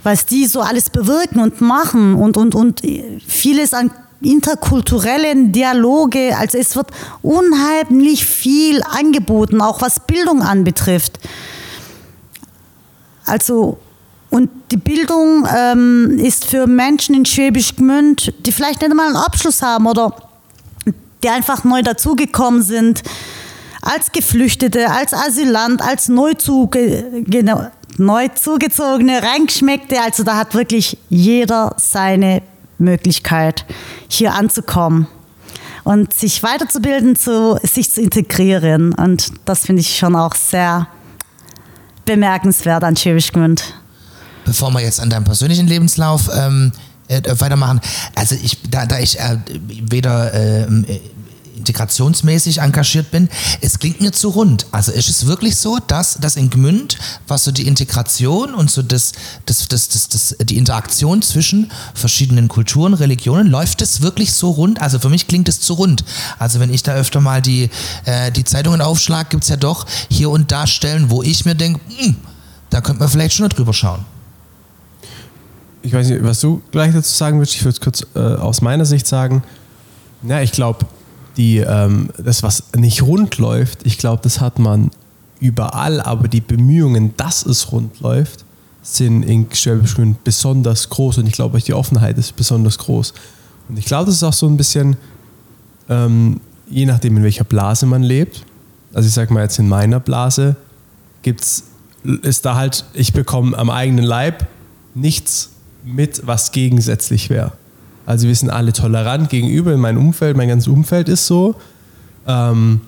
Was 0.03 0.25
die 0.25 0.45
so 0.45 0.61
alles 0.61 0.89
bewirken 0.89 1.39
und 1.39 1.61
machen 1.61 2.15
und, 2.15 2.37
und, 2.37 2.55
und 2.55 2.81
vieles 3.25 3.73
an 3.73 3.91
interkulturellen 4.23 5.51
Dialoge. 5.51 6.35
Also 6.37 6.57
es 6.57 6.75
wird 6.75 6.87
unheimlich 7.21 8.25
viel 8.25 8.81
angeboten, 8.83 9.61
auch 9.61 9.81
was 9.81 9.99
Bildung 9.99 10.41
anbetrifft. 10.41 11.19
Also 13.25 13.77
und 14.29 14.49
die 14.71 14.77
Bildung 14.77 15.47
ähm, 15.55 16.17
ist 16.17 16.45
für 16.45 16.65
Menschen 16.65 17.13
in 17.13 17.23
Schwäbisch 17.23 17.75
Gmünd, 17.75 18.33
die 18.43 18.51
vielleicht 18.51 18.81
nicht 18.81 18.89
einmal 18.89 19.05
einen 19.05 19.15
Abschluss 19.15 19.61
haben 19.61 19.85
oder 19.85 20.15
die 21.23 21.29
einfach 21.29 21.63
neu 21.63 21.83
dazugekommen 21.83 22.63
sind, 22.63 23.03
als 23.83 24.11
Geflüchtete, 24.11 24.89
als 24.89 25.13
Asylant, 25.13 25.83
als 25.83 26.07
Neuzuge, 26.07 27.23
neu 27.97 28.27
zugezogene, 28.29 29.21
reingeschmeckte. 29.21 30.01
Also 30.01 30.23
da 30.23 30.35
hat 30.35 30.55
wirklich 30.55 30.97
jeder 31.09 31.75
seine 31.77 32.41
Möglichkeit, 32.77 33.65
hier 34.07 34.33
anzukommen 34.33 35.07
und 35.83 36.13
sich 36.13 36.43
weiterzubilden, 36.43 37.15
zu, 37.15 37.59
sich 37.63 37.91
zu 37.91 38.01
integrieren. 38.01 38.93
Und 38.93 39.31
das 39.45 39.65
finde 39.65 39.81
ich 39.81 39.97
schon 39.97 40.15
auch 40.15 40.35
sehr 40.35 40.87
bemerkenswert 42.05 42.83
an 42.83 42.95
Schwäbisch 42.95 43.31
Gmünd. 43.31 43.73
Bevor 44.45 44.71
wir 44.71 44.81
jetzt 44.81 44.99
an 44.99 45.09
deinem 45.09 45.23
persönlichen 45.23 45.67
Lebenslauf 45.67 46.29
ähm, 46.35 46.71
äh, 47.07 47.21
weitermachen, 47.39 47.79
also 48.15 48.35
ich, 48.35 48.57
da, 48.69 48.85
da 48.85 48.99
ich 48.99 49.19
äh, 49.19 49.37
weder 49.89 50.33
äh, 50.33 50.67
integrationsmäßig 51.63 52.59
engagiert 52.59 53.09
bin, 53.11 53.29
es 53.61 53.79
klingt 53.79 54.01
mir 54.01 54.11
zu 54.11 54.29
rund. 54.29 54.67
Also 54.71 54.91
ist 54.91 55.09
es 55.09 55.25
wirklich 55.25 55.55
so, 55.55 55.79
dass 55.87 56.17
das 56.19 56.35
in 56.35 56.49
Gmünd, 56.49 56.97
was 57.27 57.45
so 57.45 57.51
die 57.51 57.67
Integration 57.67 58.53
und 58.53 58.69
so 58.69 58.81
das, 58.81 59.13
das, 59.45 59.67
das, 59.69 59.87
das, 59.87 60.09
das, 60.09 60.35
die 60.41 60.57
Interaktion 60.57 61.21
zwischen 61.21 61.71
verschiedenen 61.93 62.49
Kulturen, 62.49 62.93
Religionen, 62.93 63.47
läuft 63.47 63.81
es 63.81 64.01
wirklich 64.01 64.33
so 64.33 64.51
rund? 64.51 64.81
Also 64.81 64.99
für 64.99 65.09
mich 65.09 65.27
klingt 65.27 65.47
es 65.47 65.61
zu 65.61 65.73
rund. 65.73 66.03
Also 66.37 66.59
wenn 66.59 66.73
ich 66.73 66.83
da 66.83 66.93
öfter 66.93 67.21
mal 67.21 67.41
die, 67.41 67.69
äh, 68.05 68.31
die 68.31 68.43
Zeitungen 68.43 68.81
aufschlage, 68.81 69.29
gibt 69.29 69.43
es 69.43 69.49
ja 69.49 69.55
doch 69.55 69.85
hier 70.09 70.29
und 70.29 70.51
da 70.51 70.67
Stellen, 70.67 71.09
wo 71.09 71.23
ich 71.23 71.45
mir 71.45 71.55
denke, 71.55 71.79
hm, 71.97 72.17
da 72.69 72.81
könnte 72.81 72.99
man 72.99 73.09
vielleicht 73.09 73.35
schon 73.35 73.47
drüber 73.47 73.73
schauen. 73.73 74.03
Ich 75.81 75.93
weiß 75.93 76.07
nicht, 76.09 76.23
was 76.23 76.39
du 76.39 76.61
gleich 76.71 76.93
dazu 76.93 77.13
sagen 77.13 77.39
würdest. 77.39 77.55
Ich 77.55 77.63
würde 77.63 77.75
es 77.75 77.81
kurz 77.81 78.05
äh, 78.15 78.19
aus 78.19 78.61
meiner 78.61 78.85
Sicht 78.85 79.07
sagen. 79.07 79.43
Ja, 80.23 80.41
ich 80.41 80.53
glaube, 80.53 80.85
die, 81.37 81.57
ähm, 81.57 82.09
das, 82.17 82.43
was 82.43 82.63
nicht 82.75 83.01
rund 83.01 83.37
läuft, 83.37 83.85
ich 83.85 83.97
glaube, 83.97 84.21
das 84.23 84.39
hat 84.39 84.59
man 84.59 84.91
überall, 85.39 85.99
aber 86.01 86.27
die 86.27 86.41
Bemühungen, 86.41 87.15
dass 87.17 87.45
es 87.45 87.71
rund 87.71 87.99
läuft, 87.99 88.45
sind 88.81 89.23
in 89.23 89.47
Schwäbisch 89.51 89.95
Gmünd 89.95 90.23
besonders 90.23 90.89
groß 90.89 91.19
und 91.19 91.27
ich 91.27 91.33
glaube, 91.33 91.59
die 91.59 91.73
Offenheit 91.73 92.17
ist 92.17 92.35
besonders 92.35 92.77
groß. 92.77 93.13
Und 93.69 93.79
ich 93.79 93.85
glaube, 93.85 94.05
das 94.07 94.15
ist 94.15 94.23
auch 94.23 94.33
so 94.33 94.47
ein 94.47 94.57
bisschen, 94.57 94.97
ähm, 95.89 96.41
je 96.69 96.85
nachdem, 96.85 97.17
in 97.17 97.23
welcher 97.23 97.45
Blase 97.45 97.85
man 97.85 98.03
lebt. 98.03 98.45
Also 98.93 99.07
ich 99.07 99.13
sage 99.13 99.33
mal 99.33 99.43
jetzt 99.43 99.57
in 99.57 99.69
meiner 99.69 99.99
Blase 99.99 100.55
gibt's, 101.21 101.63
ist 102.21 102.45
da 102.45 102.55
halt, 102.55 102.85
ich 102.93 103.13
bekomme 103.13 103.57
am 103.57 103.69
eigenen 103.69 104.03
Leib 104.03 104.47
nichts 104.93 105.51
mit, 105.83 106.27
was 106.27 106.51
gegensätzlich 106.51 107.29
wäre. 107.29 107.53
Also 108.05 108.27
wir 108.27 108.35
sind 108.35 108.49
alle 108.49 108.73
tolerant 108.73 109.29
gegenüber 109.29 109.73
in 109.73 109.79
meinem 109.79 109.99
Umfeld, 109.99 110.35
mein 110.35 110.49
ganzes 110.49 110.67
Umfeld 110.67 111.09
ist 111.09 111.25
so. 111.27 111.55
Ähm, 112.27 112.81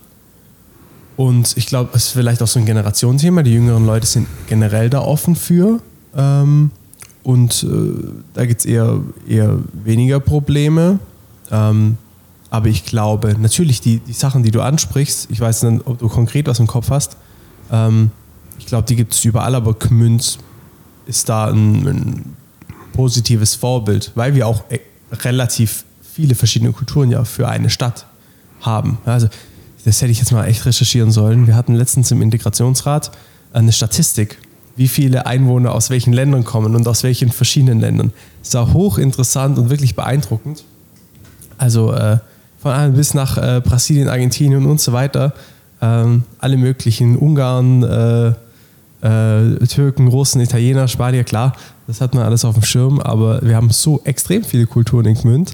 und 1.17 1.55
ich 1.55 1.67
glaube, 1.67 1.91
es 1.93 2.07
ist 2.07 2.12
vielleicht 2.12 2.41
auch 2.41 2.48
so 2.48 2.60
ein 2.60 2.65
Generationsthema. 2.65 3.43
Die 3.43 3.53
jüngeren 3.53 3.86
Leute 3.86 4.05
sind 4.05 4.27
generell 4.48 4.89
da 4.89 5.00
offen 5.00 5.36
für. 5.36 5.79
Ähm, 6.15 6.72
und 7.24 7.63
äh, 7.63 8.07
da 8.34 8.45
gibt 8.45 8.62
es 8.62 8.65
eher, 8.65 9.00
eher 9.27 9.57
weniger 9.84 10.19
Probleme. 10.19 11.00
Ähm, 11.51 11.98
aber 12.50 12.67
ich 12.67 12.86
glaube, 12.86 13.36
natürlich 13.39 13.81
die, 13.81 14.00
die 14.00 14.13
Sachen, 14.13 14.43
die 14.43 14.51
du 14.51 14.62
ansprichst, 14.62 15.29
ich 15.31 15.39
weiß 15.39 15.63
nicht, 15.63 15.88
ob 15.88 16.00
du 16.00 16.07
konkret 16.10 16.48
was 16.48 16.60
im 16.60 16.67
Kopf 16.67 16.89
hast, 16.89 17.17
ähm, 17.72 18.12
ich 18.60 18.65
glaube, 18.65 18.88
die 18.88 18.95
gibt 18.95 19.13
es 19.13 19.25
überall, 19.25 19.55
aber 19.55 19.74
Gmünd 19.74 20.38
ist 21.05 21.29
da 21.29 21.48
ein, 21.48 21.88
ein 21.88 22.36
positives 22.93 23.55
Vorbild, 23.55 24.12
weil 24.15 24.36
wir 24.36 24.48
auch 24.48 24.63
äh, 24.69 24.79
relativ 25.12 25.85
viele 26.01 26.35
verschiedene 26.35 26.71
Kulturen 26.71 27.12
ja 27.12 27.24
für 27.25 27.47
eine 27.47 27.69
Stadt 27.69 28.05
haben. 28.62 28.97
Also 29.05 29.27
das 29.83 30.01
hätte 30.01 30.12
ich 30.12 30.19
jetzt 30.19 30.31
mal 30.31 30.45
echt 30.45 30.65
recherchieren 30.65 31.12
sollen. 31.12 31.47
Wir 31.47 31.55
hatten 31.55 31.75
letztens 31.75 32.09
im 32.12 32.21
Integrationsrat 32.21 33.12
eine 33.53 33.71
Statistik, 33.71 34.38
wie 34.75 34.88
viele 34.88 35.25
Einwohner 35.25 35.74
aus 35.74 35.89
welchen 35.89 36.12
Ländern 36.12 36.43
kommen 36.43 36.75
und 36.75 36.88
aus 36.88 37.03
welchen 37.03 37.31
verschiedenen 37.31 37.79
Ländern. 37.79 38.12
Das 38.43 38.53
war 38.55 38.74
hochinteressant 38.74 39.57
und 39.57 39.69
wirklich 39.69 39.95
beeindruckend. 39.95 40.63
Also 41.57 41.93
äh, 41.93 42.17
von 42.59 42.71
allem 42.71 42.93
bis 42.93 43.13
nach 43.13 43.38
äh, 43.38 43.62
Brasilien, 43.63 44.09
Argentinien 44.09 44.65
und 44.65 44.81
so 44.81 44.91
weiter. 44.91 45.33
Ähm, 45.81 46.24
alle 46.39 46.57
möglichen, 46.57 47.15
Ungarn, 47.15 47.83
äh, 47.83 48.27
äh 49.01 49.67
Türken, 49.67 50.07
Russen, 50.07 50.41
Italiener, 50.41 50.88
Spanier, 50.88 51.24
klar, 51.24 51.53
das 51.88 52.01
hat 52.01 52.13
man 52.13 52.24
alles 52.24 52.46
auf 52.46 52.56
dem 52.56 52.63
Schirm, 52.63 53.00
aber 53.00 53.42
wir 53.42 53.56
haben 53.56 53.70
so 53.70 54.01
extrem 54.04 54.44
viele 54.44 54.65
Kulturen 54.65 55.06
in 55.06 55.15
Gmünd. 55.15 55.54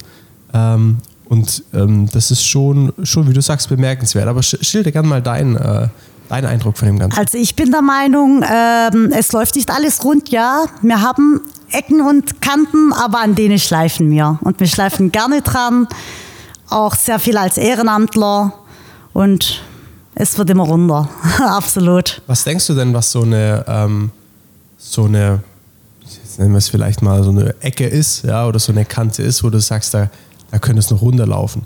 Ähm, 0.53 0.97
und 1.25 1.63
ähm, 1.73 2.09
das 2.11 2.31
ist 2.31 2.43
schon, 2.45 2.91
schon, 3.03 3.29
wie 3.29 3.33
du 3.33 3.41
sagst, 3.41 3.69
bemerkenswert. 3.69 4.27
Aber 4.27 4.43
schilder 4.43 4.91
gerne 4.91 5.07
mal 5.07 5.21
deinen, 5.21 5.55
äh, 5.55 5.87
deinen 6.27 6.45
Eindruck 6.45 6.77
von 6.77 6.87
dem 6.87 6.99
Ganzen. 6.99 7.17
Also 7.17 7.37
ich 7.37 7.55
bin 7.55 7.71
der 7.71 7.81
Meinung, 7.81 8.43
ähm, 8.43 9.13
es 9.17 9.31
läuft 9.31 9.55
nicht 9.55 9.69
alles 9.71 10.03
rund, 10.03 10.29
ja. 10.29 10.65
Wir 10.81 11.01
haben 11.01 11.41
Ecken 11.71 12.01
und 12.01 12.41
Kanten, 12.41 12.91
aber 12.91 13.21
an 13.21 13.35
denen 13.35 13.59
schleifen 13.59 14.09
wir. 14.11 14.39
Und 14.41 14.59
wir 14.59 14.67
schleifen 14.67 15.11
gerne 15.13 15.41
dran, 15.41 15.87
auch 16.69 16.95
sehr 16.95 17.19
viel 17.19 17.37
als 17.37 17.57
Ehrenamtler. 17.57 18.53
Und 19.13 19.61
es 20.15 20.37
wird 20.37 20.49
immer 20.49 20.63
runter, 20.63 21.09
absolut. 21.39 22.21
Was 22.27 22.43
denkst 22.43 22.67
du 22.67 22.73
denn, 22.73 22.93
was 22.93 23.11
so 23.11 23.21
eine, 23.21 23.63
ähm, 23.67 24.11
so 24.77 25.05
eine, 25.05 25.43
wir 26.37 26.57
es 26.57 26.69
vielleicht 26.69 27.01
mal 27.01 27.23
so 27.23 27.31
eine 27.31 27.55
Ecke 27.61 27.87
ist, 27.87 28.23
ja, 28.23 28.47
oder 28.47 28.59
so 28.59 28.71
eine 28.71 28.85
Kante 28.85 29.23
ist, 29.23 29.43
wo 29.43 29.49
du 29.49 29.59
sagst, 29.59 29.93
da 29.93 30.09
da 30.51 30.59
könnte 30.59 30.79
es 30.79 30.91
noch 30.91 31.01
runterlaufen. 31.01 31.63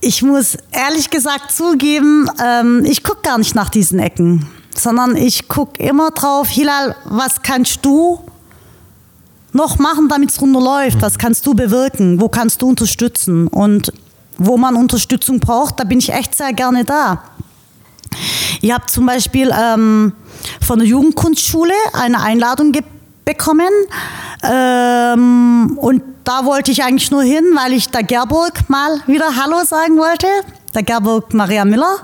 Ich 0.00 0.22
muss 0.22 0.56
ehrlich 0.72 1.10
gesagt 1.10 1.52
zugeben, 1.52 2.28
ähm, 2.42 2.84
ich 2.84 3.04
gucke 3.04 3.22
gar 3.22 3.38
nicht 3.38 3.54
nach 3.54 3.70
diesen 3.70 3.98
Ecken, 3.98 4.46
sondern 4.74 5.16
ich 5.16 5.48
gucke 5.48 5.82
immer 5.82 6.10
drauf, 6.10 6.48
Hilal, 6.48 6.96
was 7.04 7.42
kannst 7.42 7.84
du 7.84 8.20
noch 9.52 9.78
machen, 9.78 10.08
damit 10.08 10.30
es 10.30 10.40
runterläuft? 10.40 11.00
Was 11.00 11.16
kannst 11.16 11.46
du 11.46 11.54
bewirken? 11.54 12.20
Wo 12.20 12.28
kannst 12.28 12.60
du 12.60 12.68
unterstützen? 12.68 13.46
Und 13.46 13.92
wo 14.36 14.56
man 14.56 14.74
Unterstützung 14.74 15.38
braucht, 15.38 15.78
da 15.78 15.84
bin 15.84 16.00
ich 16.00 16.12
echt 16.12 16.34
sehr 16.34 16.52
gerne 16.52 16.84
da. 16.84 17.22
Ihr 18.60 18.74
habt 18.74 18.90
zum 18.90 19.06
Beispiel 19.06 19.52
ähm, 19.56 20.12
von 20.60 20.80
der 20.80 20.88
Jugendkunstschule 20.88 21.72
eine 21.92 22.20
Einladung 22.20 22.72
bekommen 23.24 23.70
ähm, 24.42 25.78
und 25.80 26.02
da 26.24 26.44
wollte 26.44 26.70
ich 26.70 26.82
eigentlich 26.82 27.10
nur 27.10 27.22
hin, 27.22 27.44
weil 27.54 27.72
ich 27.72 27.88
der 27.90 28.02
Gerburg 28.02 28.68
mal 28.68 29.00
wieder 29.06 29.36
Hallo 29.36 29.62
sagen 29.64 29.98
wollte, 29.98 30.26
der 30.74 30.82
Gerburg 30.82 31.32
Maria 31.34 31.64
Müller, 31.64 31.98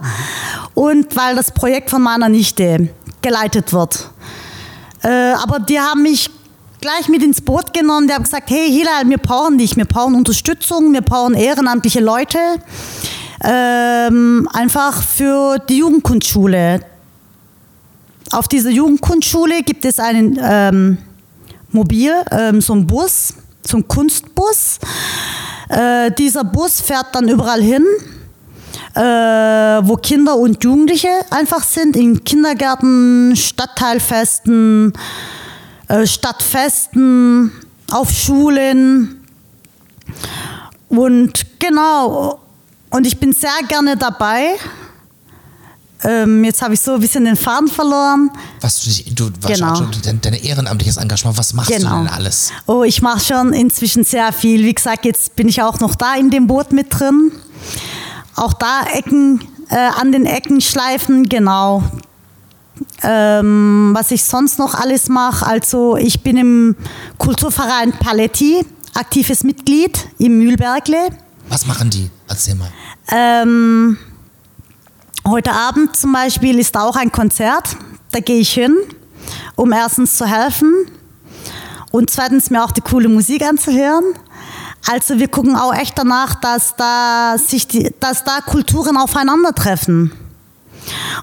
und 0.74 1.16
weil 1.16 1.36
das 1.36 1.50
Projekt 1.50 1.90
von 1.90 2.02
meiner 2.02 2.28
Nichte 2.28 2.90
geleitet 3.22 3.72
wird. 3.72 4.10
Äh, 5.02 5.32
aber 5.32 5.58
die 5.58 5.80
haben 5.80 6.02
mich 6.02 6.30
gleich 6.80 7.08
mit 7.08 7.22
ins 7.22 7.40
Boot 7.40 7.72
genommen. 7.72 8.06
Die 8.06 8.14
haben 8.14 8.24
gesagt, 8.24 8.50
hey 8.50 8.70
Hilal, 8.70 9.08
wir 9.08 9.18
brauchen 9.18 9.58
dich, 9.58 9.76
wir 9.76 9.84
brauchen 9.84 10.14
Unterstützung, 10.14 10.92
wir 10.92 11.02
brauchen 11.02 11.34
ehrenamtliche 11.34 12.00
Leute. 12.00 12.38
Ähm, 13.42 14.48
einfach 14.52 15.02
für 15.02 15.58
die 15.58 15.78
Jugendkunstschule. 15.78 16.80
Auf 18.32 18.48
dieser 18.48 18.70
Jugendkunstschule 18.70 19.62
gibt 19.62 19.84
es 19.84 19.98
einen 19.98 20.38
ähm, 20.40 20.98
Mobil, 21.72 22.12
ähm, 22.30 22.60
so 22.60 22.74
ein 22.74 22.86
Bus, 22.86 23.34
so 23.66 23.78
ein 23.78 23.88
Kunstbus. 23.88 24.78
Äh, 25.68 26.10
dieser 26.12 26.44
Bus 26.44 26.80
fährt 26.80 27.06
dann 27.12 27.28
überall 27.28 27.62
hin, 27.62 27.84
äh, 28.94 29.00
wo 29.00 29.96
Kinder 29.96 30.36
und 30.36 30.62
Jugendliche 30.64 31.08
einfach 31.30 31.62
sind, 31.62 31.96
in 31.96 32.24
Kindergärten, 32.24 33.36
Stadtteilfesten, 33.36 34.92
äh, 35.88 36.06
Stadtfesten, 36.06 37.52
auf 37.90 38.10
Schulen. 38.10 39.20
Und 40.88 41.46
genau, 41.58 42.40
und 42.90 43.06
ich 43.06 43.18
bin 43.18 43.32
sehr 43.32 43.50
gerne 43.68 43.96
dabei. 43.96 44.56
Ähm, 46.04 46.44
jetzt 46.44 46.62
habe 46.62 46.74
ich 46.74 46.80
so 46.80 46.94
ein 46.94 47.00
bisschen 47.00 47.24
den 47.24 47.36
Faden 47.36 47.68
verloren. 47.68 48.30
Was 48.60 48.82
du, 48.82 49.30
du 49.30 49.30
genau. 49.46 49.74
schon 49.74 49.90
dein, 50.02 50.20
dein 50.20 50.34
ehrenamtliches 50.34 50.96
Engagement, 50.96 51.36
was 51.36 51.52
machst 51.52 51.70
genau. 51.70 51.98
du 51.98 52.04
denn 52.04 52.14
alles? 52.14 52.52
Oh, 52.66 52.84
ich 52.84 53.02
mache 53.02 53.20
schon 53.20 53.52
inzwischen 53.52 54.04
sehr 54.04 54.32
viel. 54.32 54.64
Wie 54.64 54.74
gesagt, 54.74 55.04
jetzt 55.04 55.36
bin 55.36 55.48
ich 55.48 55.62
auch 55.62 55.80
noch 55.80 55.94
da 55.94 56.14
in 56.14 56.30
dem 56.30 56.46
Boot 56.46 56.72
mit 56.72 56.86
drin. 56.90 57.32
Auch 58.36 58.54
da 58.54 58.84
Ecken, 58.94 59.40
äh, 59.68 59.76
an 59.76 60.12
den 60.12 60.24
Ecken 60.24 60.60
schleifen, 60.60 61.28
genau. 61.28 61.82
Ähm, 63.02 63.90
was 63.94 64.10
ich 64.10 64.24
sonst 64.24 64.58
noch 64.58 64.74
alles 64.74 65.08
mache, 65.08 65.46
also 65.46 65.96
ich 65.96 66.22
bin 66.22 66.38
im 66.38 66.76
Kulturverein 67.18 67.92
Paletti, 67.92 68.64
aktives 68.94 69.44
Mitglied 69.44 69.98
im 70.18 70.38
Mühlbergle. 70.38 71.10
Was 71.50 71.66
machen 71.66 71.90
die? 71.90 72.08
Erzähl 72.26 72.54
mal. 72.54 72.70
Ähm, 73.12 73.98
Heute 75.26 75.52
Abend 75.52 75.96
zum 75.96 76.12
Beispiel 76.14 76.58
ist 76.58 76.76
auch 76.78 76.96
ein 76.96 77.12
Konzert. 77.12 77.76
Da 78.10 78.20
gehe 78.20 78.38
ich 78.38 78.52
hin, 78.52 78.74
um 79.54 79.70
erstens 79.70 80.16
zu 80.16 80.24
helfen 80.24 80.72
und 81.90 82.08
zweitens 82.08 82.48
mir 82.48 82.64
auch 82.64 82.72
die 82.72 82.80
coole 82.80 83.08
Musik 83.08 83.42
anzuhören. 83.42 84.04
Also 84.90 85.18
wir 85.18 85.28
gucken 85.28 85.56
auch 85.56 85.74
echt 85.74 85.98
danach, 85.98 86.36
dass 86.36 86.74
da, 86.74 87.36
sich 87.36 87.68
die, 87.68 87.92
dass 88.00 88.24
da 88.24 88.40
Kulturen 88.40 88.96
aufeinandertreffen. 88.96 90.10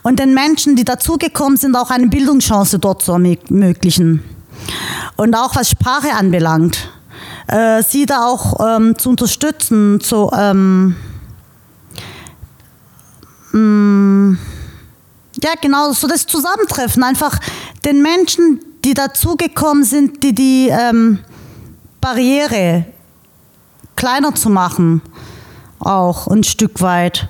Und 0.03 0.19
den 0.19 0.35
Menschen, 0.35 0.75
die 0.75 0.85
dazugekommen 0.85 1.57
sind, 1.57 1.75
auch 1.75 1.89
eine 1.89 2.07
Bildungschance 2.07 2.77
dort 2.77 3.01
zu 3.01 3.13
ermöglichen. 3.13 4.23
Und 5.15 5.35
auch 5.35 5.55
was 5.55 5.71
Sprache 5.71 6.13
anbelangt, 6.13 6.91
äh, 7.47 7.81
sie 7.81 8.05
da 8.05 8.27
auch 8.27 8.59
ähm, 8.63 8.95
zu 8.95 9.09
unterstützen, 9.09 9.99
zu, 9.99 10.29
ähm, 10.37 10.95
Mm, 13.57 14.37
ja, 15.43 15.51
genau, 15.59 15.91
so 15.91 16.07
das 16.07 16.27
Zusammentreffen, 16.27 17.03
einfach 17.03 17.39
den 17.85 18.01
Menschen, 18.01 18.59
die 18.83 18.93
dazugekommen 18.93 19.83
sind, 19.83 20.23
die 20.23 20.33
die 20.33 20.69
ähm, 20.69 21.19
Barriere 22.01 22.85
kleiner 23.95 24.35
zu 24.35 24.49
machen, 24.49 25.01
auch 25.79 26.27
ein 26.27 26.43
Stück 26.43 26.81
weit. 26.81 27.29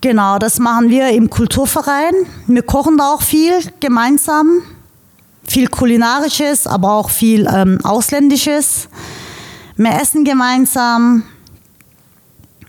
Genau, 0.00 0.38
das 0.38 0.58
machen 0.58 0.88
wir 0.90 1.10
im 1.10 1.30
Kulturverein. 1.30 2.14
Wir 2.46 2.62
kochen 2.62 2.96
da 2.96 3.12
auch 3.12 3.22
viel 3.22 3.54
gemeinsam, 3.80 4.62
viel 5.44 5.68
kulinarisches, 5.68 6.66
aber 6.66 6.92
auch 6.92 7.10
viel 7.10 7.46
ähm, 7.52 7.78
ausländisches. 7.84 8.88
Wir 9.76 10.00
essen 10.00 10.24
gemeinsam, 10.24 11.24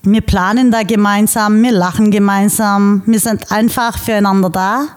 wir 0.03 0.21
planen 0.21 0.69
da 0.69 0.83
gemeinsam, 0.83 1.61
wir 1.63 1.71
lachen 1.71 2.11
gemeinsam, 2.11 3.01
wir 3.05 3.19
sind 3.19 3.51
einfach 3.51 3.97
füreinander 3.97 4.49
da. 4.49 4.87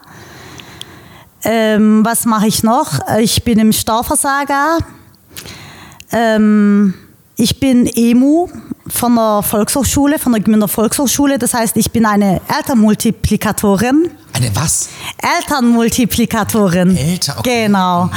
Ähm, 1.44 2.04
was 2.04 2.24
mache 2.24 2.48
ich 2.48 2.64
noch? 2.64 2.98
Ich 3.18 3.44
bin 3.44 3.60
im 3.60 3.72
Stauversager. 3.72 4.78
Ähm, 6.10 6.94
ich 7.36 7.60
bin 7.60 7.86
EMU 7.86 8.48
von 8.88 9.14
der 9.14 9.42
Volkshochschule, 9.42 10.18
von 10.18 10.32
der 10.32 10.42
Gmünder 10.42 10.66
Volkshochschule. 10.66 11.38
Das 11.38 11.54
heißt, 11.54 11.76
ich 11.76 11.92
bin 11.92 12.04
eine 12.04 12.40
Elternmultiplikatorin. 12.56 14.10
Eine 14.32 14.56
was? 14.56 14.88
Elternmultiplikatorin. 15.38 16.96
Eltern, 16.96 17.36
okay. 17.38 17.66
Genau. 17.66 18.10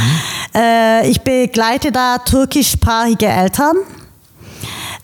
Äh, 0.56 1.08
ich 1.08 1.22
begleite 1.22 1.92
da 1.92 2.18
türkischsprachige 2.18 3.28
Eltern 3.28 3.76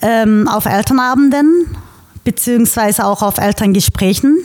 ähm, 0.06 0.48
auf 0.48 0.66
Elternabenden 0.66 1.76
beziehungsweise 2.24 3.06
auch 3.06 3.22
auf 3.22 3.38
Elterngesprächen. 3.38 4.38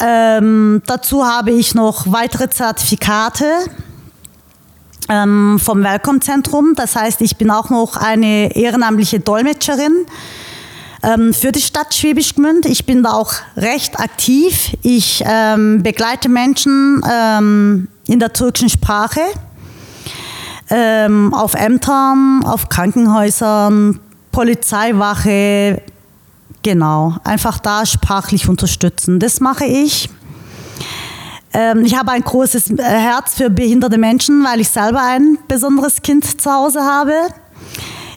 Ähm, 0.00 0.82
dazu 0.86 1.24
habe 1.26 1.52
ich 1.52 1.74
noch 1.74 2.10
weitere 2.10 2.48
Zertifikate 2.50 3.46
ähm, 5.08 5.58
vom 5.62 5.82
Welcome-Zentrum. 5.82 6.74
Das 6.74 6.96
heißt, 6.96 7.20
ich 7.20 7.36
bin 7.36 7.50
auch 7.50 7.70
noch 7.70 7.96
eine 7.96 8.54
ehrenamtliche 8.54 9.20
Dolmetscherin 9.20 10.06
ähm, 11.02 11.34
für 11.34 11.52
die 11.52 11.60
Stadt 11.60 11.94
Schwäbisch 11.94 12.34
Gmünd. 12.34 12.66
Ich 12.66 12.86
bin 12.86 13.02
da 13.02 13.12
auch 13.12 13.34
recht 13.56 13.98
aktiv. 14.00 14.76
Ich 14.82 15.22
ähm, 15.26 15.82
begleite 15.82 16.28
Menschen 16.28 17.02
ähm, 17.08 17.88
in 18.06 18.18
der 18.18 18.32
türkischen 18.32 18.68
Sprache 18.68 19.20
ähm, 20.70 21.34
auf 21.34 21.54
Ämtern, 21.54 22.42
auf 22.44 22.68
Krankenhäusern, 22.68 24.00
Polizeiwache, 24.32 25.82
genau, 26.62 27.16
einfach 27.24 27.58
da 27.58 27.86
sprachlich 27.86 28.48
unterstützen. 28.48 29.20
Das 29.20 29.40
mache 29.40 29.64
ich. 29.64 30.10
Ähm, 31.52 31.84
ich 31.84 31.96
habe 31.96 32.10
ein 32.10 32.22
großes 32.22 32.70
äh, 32.70 32.82
Herz 32.82 33.34
für 33.34 33.48
behinderte 33.48 33.96
Menschen, 33.96 34.44
weil 34.44 34.60
ich 34.60 34.68
selber 34.68 35.02
ein 35.02 35.38
besonderes 35.46 36.02
Kind 36.02 36.40
zu 36.40 36.50
Hause 36.50 36.80
habe. 36.80 37.12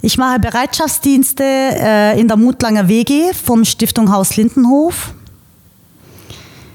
Ich 0.01 0.17
mache 0.17 0.39
Bereitschaftsdienste 0.39 1.43
äh, 1.43 2.19
in 2.19 2.27
der 2.27 2.37
Mutlanger 2.37 2.87
WG 2.87 3.33
vom 3.33 3.63
Stiftung 3.63 4.11
Haus 4.11 4.35
Lindenhof. 4.37 5.13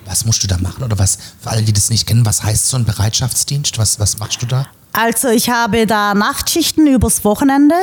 Was 0.04 0.24
musst 0.24 0.42
du 0.42 0.46
da 0.46 0.58
machen? 0.58 0.84
Oder 0.84 0.98
was, 0.98 1.18
für 1.40 1.50
alle, 1.50 1.62
die 1.62 1.72
das 1.72 1.90
nicht 1.90 2.06
kennen, 2.06 2.26
was 2.26 2.44
heißt 2.44 2.68
so 2.68 2.76
ein 2.76 2.84
Bereitschaftsdienst? 2.84 3.78
Was, 3.78 3.98
was 3.98 4.18
machst 4.18 4.42
du 4.42 4.46
da? 4.46 4.66
Also 4.92 5.28
ich 5.28 5.48
habe 5.48 5.86
da 5.86 6.14
Nachtschichten 6.14 6.86
übers 6.86 7.24
Wochenende. 7.24 7.74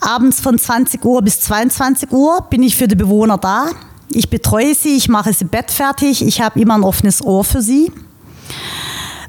Abends 0.00 0.40
von 0.40 0.58
20 0.58 1.04
Uhr 1.04 1.22
bis 1.22 1.40
22 1.40 2.10
Uhr 2.12 2.42
bin 2.50 2.62
ich 2.62 2.76
für 2.76 2.88
die 2.88 2.96
Bewohner 2.96 3.38
da. 3.38 3.66
Ich 4.10 4.28
betreue 4.28 4.74
sie, 4.74 4.96
ich 4.96 5.08
mache 5.08 5.32
sie 5.32 5.44
bettfertig, 5.44 6.24
ich 6.24 6.40
habe 6.40 6.60
immer 6.60 6.74
ein 6.74 6.82
offenes 6.82 7.22
Ohr 7.22 7.44
für 7.44 7.62
sie. 7.62 7.92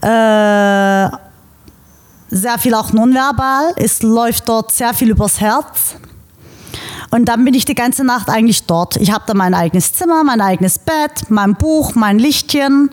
Äh, 0.01 1.09
sehr 2.31 2.57
viel 2.59 2.73
auch 2.73 2.93
nonverbal. 2.93 3.73
Es 3.75 4.01
läuft 4.01 4.47
dort 4.47 4.71
sehr 4.71 4.93
viel 4.93 5.09
übers 5.09 5.39
Herz. 5.39 5.95
Und 7.11 7.25
dann 7.25 7.43
bin 7.43 7.53
ich 7.53 7.65
die 7.65 7.75
ganze 7.75 8.03
Nacht 8.03 8.29
eigentlich 8.29 8.63
dort. 8.63 8.95
Ich 8.97 9.11
habe 9.11 9.23
da 9.27 9.33
mein 9.33 9.53
eigenes 9.53 9.93
Zimmer, 9.93 10.23
mein 10.23 10.41
eigenes 10.41 10.79
Bett, 10.79 11.29
mein 11.29 11.55
Buch, 11.55 11.95
mein 11.95 12.19
Lichtchen. 12.19 12.91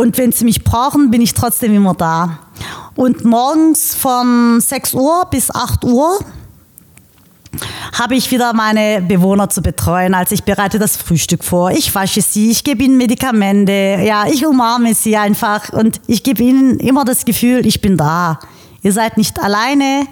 Und 0.00 0.16
wenn 0.16 0.32
sie 0.32 0.46
mich 0.46 0.64
brauchen, 0.64 1.10
bin 1.10 1.20
ich 1.20 1.34
trotzdem 1.34 1.74
immer 1.74 1.92
da. 1.92 2.38
Und 2.96 3.26
morgens 3.26 3.94
von 3.94 4.58
6 4.58 4.94
Uhr 4.94 5.26
bis 5.30 5.54
8 5.54 5.84
Uhr 5.84 6.18
habe 7.92 8.14
ich 8.14 8.30
wieder 8.30 8.54
meine 8.54 9.02
Bewohner 9.02 9.50
zu 9.50 9.60
betreuen. 9.60 10.14
Also 10.14 10.34
ich 10.34 10.44
bereite 10.44 10.78
das 10.78 10.96
Frühstück 10.96 11.44
vor, 11.44 11.72
ich 11.72 11.94
wasche 11.94 12.22
sie, 12.22 12.50
ich 12.50 12.64
gebe 12.64 12.82
ihnen 12.82 12.96
Medikamente, 12.96 13.98
ja, 14.02 14.24
ich 14.26 14.46
umarme 14.46 14.94
sie 14.94 15.18
einfach 15.18 15.68
und 15.68 16.00
ich 16.06 16.22
gebe 16.22 16.44
ihnen 16.44 16.78
immer 16.78 17.04
das 17.04 17.26
Gefühl, 17.26 17.66
ich 17.66 17.82
bin 17.82 17.98
da. 17.98 18.38
Ihr 18.80 18.94
seid 18.94 19.18
nicht 19.18 19.38
alleine, 19.38 20.06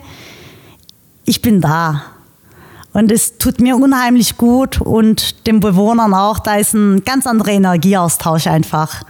ich 1.25 1.41
bin 1.41 1.63
da. 1.63 2.03
Und 2.93 3.11
es 3.11 3.39
tut 3.39 3.59
mir 3.59 3.75
unheimlich 3.75 4.37
gut 4.37 4.83
und 4.83 5.47
den 5.47 5.61
Bewohnern 5.61 6.13
auch, 6.13 6.41
da 6.41 6.57
ist 6.57 6.75
ein 6.75 7.05
ganz 7.05 7.27
anderer 7.27 7.53
Energieaustausch 7.53 8.49
einfach. 8.49 9.03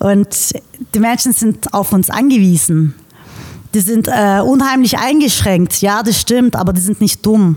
Und 0.00 0.54
die 0.94 0.98
Menschen 0.98 1.32
sind 1.32 1.72
auf 1.74 1.92
uns 1.92 2.10
angewiesen. 2.10 2.94
Die 3.74 3.80
sind 3.80 4.08
äh, 4.08 4.40
unheimlich 4.40 4.98
eingeschränkt, 4.98 5.80
ja, 5.80 6.02
das 6.02 6.20
stimmt, 6.20 6.56
aber 6.56 6.72
die 6.72 6.80
sind 6.80 7.00
nicht 7.00 7.24
dumm. 7.24 7.56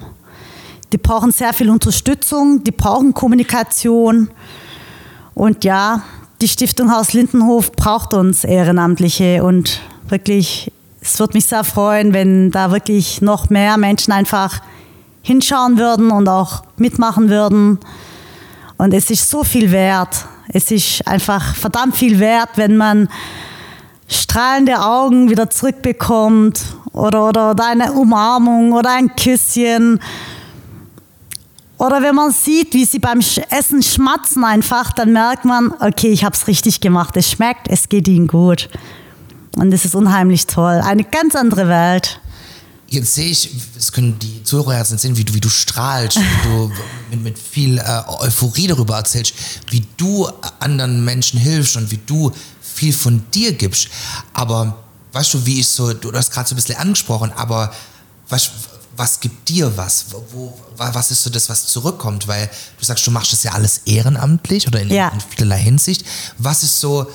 Die 0.91 0.97
brauchen 0.99 1.31
sehr 1.31 1.53
viel 1.53 1.71
Unterstützung, 1.71 2.63
die 2.63 2.71
brauchen 2.71 3.15
Kommunikation. 3.15 4.29
Und 5.33 5.63
ja, 5.63 6.03
die 6.41 6.47
Stiftung 6.47 6.91
Haus 6.91 7.13
Lindenhof 7.13 7.71
braucht 7.71 8.13
uns 8.13 8.43
Ehrenamtliche 8.43 9.43
und 9.43 9.79
wirklich, 10.09 10.71
es 11.01 11.17
würde 11.19 11.33
mich 11.35 11.45
sehr 11.45 11.63
freuen, 11.63 12.13
wenn 12.13 12.51
da 12.51 12.71
wirklich 12.71 13.21
noch 13.21 13.49
mehr 13.49 13.77
Menschen 13.77 14.11
einfach 14.11 14.61
hinschauen 15.23 15.77
würden 15.77 16.11
und 16.11 16.27
auch 16.27 16.63
mitmachen 16.75 17.29
würden. 17.29 17.79
Und 18.77 18.93
es 18.93 19.09
ist 19.09 19.29
so 19.29 19.43
viel 19.43 19.71
wert. 19.71 20.25
Es 20.49 20.71
ist 20.71 21.07
einfach 21.07 21.55
verdammt 21.55 21.95
viel 21.95 22.19
wert, 22.19 22.49
wenn 22.55 22.77
man 22.77 23.07
strahlende 24.07 24.81
Augen 24.81 25.29
wieder 25.29 25.49
zurückbekommt 25.49 26.61
oder, 26.91 27.29
oder, 27.29 27.51
oder 27.51 27.65
eine 27.65 27.93
Umarmung 27.93 28.73
oder 28.73 28.91
ein 28.91 29.15
Küsschen. 29.15 29.99
Oder 31.77 32.01
wenn 32.01 32.15
man 32.15 32.31
sieht, 32.31 32.73
wie 32.73 32.85
sie 32.85 32.99
beim 32.99 33.19
Essen 33.49 33.81
schmatzen 33.81 34.43
einfach, 34.43 34.91
dann 34.91 35.11
merkt 35.11 35.43
man, 35.43 35.73
okay, 35.79 36.09
ich 36.09 36.23
habe 36.23 36.35
es 36.35 36.47
richtig 36.47 36.81
gemacht, 36.81 37.17
es 37.17 37.31
schmeckt, 37.31 37.67
es 37.67 37.89
geht 37.89 38.07
ihnen 38.07 38.27
gut. 38.27 38.69
Und 39.57 39.71
das 39.71 39.85
ist 39.85 39.95
unheimlich 39.95 40.47
toll. 40.47 40.81
Eine 40.83 41.03
ganz 41.03 41.35
andere 41.35 41.67
Welt. 41.67 42.21
Jetzt 42.93 43.15
sehe 43.15 43.29
ich, 43.31 43.49
das 43.73 43.91
können 43.91 44.19
die 44.19 44.43
Zuhörer 44.43 44.77
jetzt 44.77 44.97
sehen, 44.99 45.17
wie 45.17 45.23
du, 45.23 45.33
wie 45.33 45.41
du 45.41 45.49
strahlst, 45.49 46.17
wie 46.19 46.47
du 46.47 46.71
mit, 47.09 47.23
mit 47.23 47.39
viel 47.39 47.79
äh, 47.79 48.03
Euphorie 48.07 48.67
darüber 48.67 48.97
erzählst, 48.97 49.33
wie 49.71 49.83
du 49.97 50.27
anderen 50.59 51.03
Menschen 51.03 51.39
hilfst 51.39 51.75
und 51.75 51.89
wie 51.89 51.97
du 52.05 52.31
viel 52.61 52.93
von 52.93 53.25
dir 53.31 53.51
gibst. 53.53 53.87
Aber 54.33 54.83
weißt 55.11 55.33
du, 55.33 55.45
wie 55.47 55.59
ich 55.59 55.67
so, 55.67 55.91
du 55.93 56.13
hast 56.13 56.29
gerade 56.31 56.47
so 56.47 56.53
ein 56.53 56.57
bisschen 56.57 56.75
angesprochen, 56.75 57.31
aber 57.33 57.73
was, 58.29 58.51
was 58.95 59.19
gibt 59.19 59.49
dir 59.49 59.75
was? 59.75 60.05
Wo, 60.31 60.55
was 60.77 61.09
ist 61.09 61.23
so 61.23 61.31
das, 61.31 61.49
was 61.49 61.65
zurückkommt? 61.65 62.27
Weil 62.27 62.47
du 62.77 62.85
sagst, 62.85 63.07
du 63.07 63.09
machst 63.11 63.33
das 63.33 63.41
ja 63.41 63.53
alles 63.53 63.81
ehrenamtlich 63.85 64.67
oder 64.67 64.79
in, 64.81 64.91
Ja. 64.91 65.07
in 65.09 65.19
vielerlei 65.19 65.59
Hinsicht. 65.59 66.05
Was 66.37 66.61
ist 66.61 66.79
so 66.79 67.07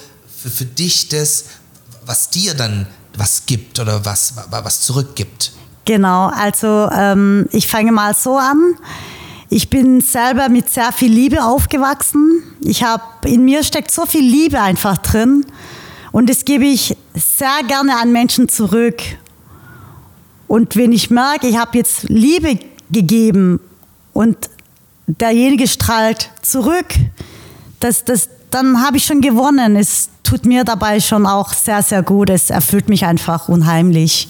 für, 0.42 0.50
für 0.50 0.64
dich 0.64 1.08
das, 1.08 1.44
was 2.04 2.30
dir 2.30 2.54
dann 2.54 2.88
was 3.16 3.46
gibt 3.46 3.78
oder 3.78 4.04
was, 4.04 4.32
was 4.50 4.80
zurückgibt? 4.80 5.52
Genau, 5.88 6.26
also 6.26 6.90
ähm, 6.92 7.46
ich 7.50 7.66
fange 7.66 7.92
mal 7.92 8.12
so 8.12 8.36
an. 8.36 8.74
Ich 9.48 9.70
bin 9.70 10.02
selber 10.02 10.50
mit 10.50 10.68
sehr 10.68 10.92
viel 10.92 11.10
Liebe 11.10 11.42
aufgewachsen. 11.42 12.42
Ich 12.60 12.82
habe 12.82 13.02
in 13.24 13.46
mir 13.46 13.64
steckt 13.64 13.90
so 13.90 14.04
viel 14.04 14.20
Liebe 14.20 14.60
einfach 14.60 14.98
drin 14.98 15.46
und 16.12 16.28
das 16.28 16.44
gebe 16.44 16.66
ich 16.66 16.94
sehr 17.14 17.62
gerne 17.66 17.96
an 17.96 18.12
Menschen 18.12 18.50
zurück. 18.50 19.00
Und 20.46 20.76
wenn 20.76 20.92
ich 20.92 21.08
merke, 21.08 21.46
ich 21.46 21.56
habe 21.56 21.78
jetzt 21.78 22.02
Liebe 22.10 22.58
gegeben 22.90 23.58
und 24.12 24.36
derjenige 25.06 25.66
strahlt 25.66 26.30
zurück, 26.42 26.88
das, 27.80 28.04
das, 28.04 28.28
dann 28.50 28.84
habe 28.84 28.98
ich 28.98 29.06
schon 29.06 29.22
gewonnen. 29.22 29.74
Es 29.74 30.10
tut 30.22 30.44
mir 30.44 30.64
dabei 30.64 31.00
schon 31.00 31.24
auch 31.24 31.54
sehr, 31.54 31.82
sehr 31.82 32.02
gut. 32.02 32.28
Es 32.28 32.50
erfüllt 32.50 32.90
mich 32.90 33.06
einfach 33.06 33.48
unheimlich. 33.48 34.28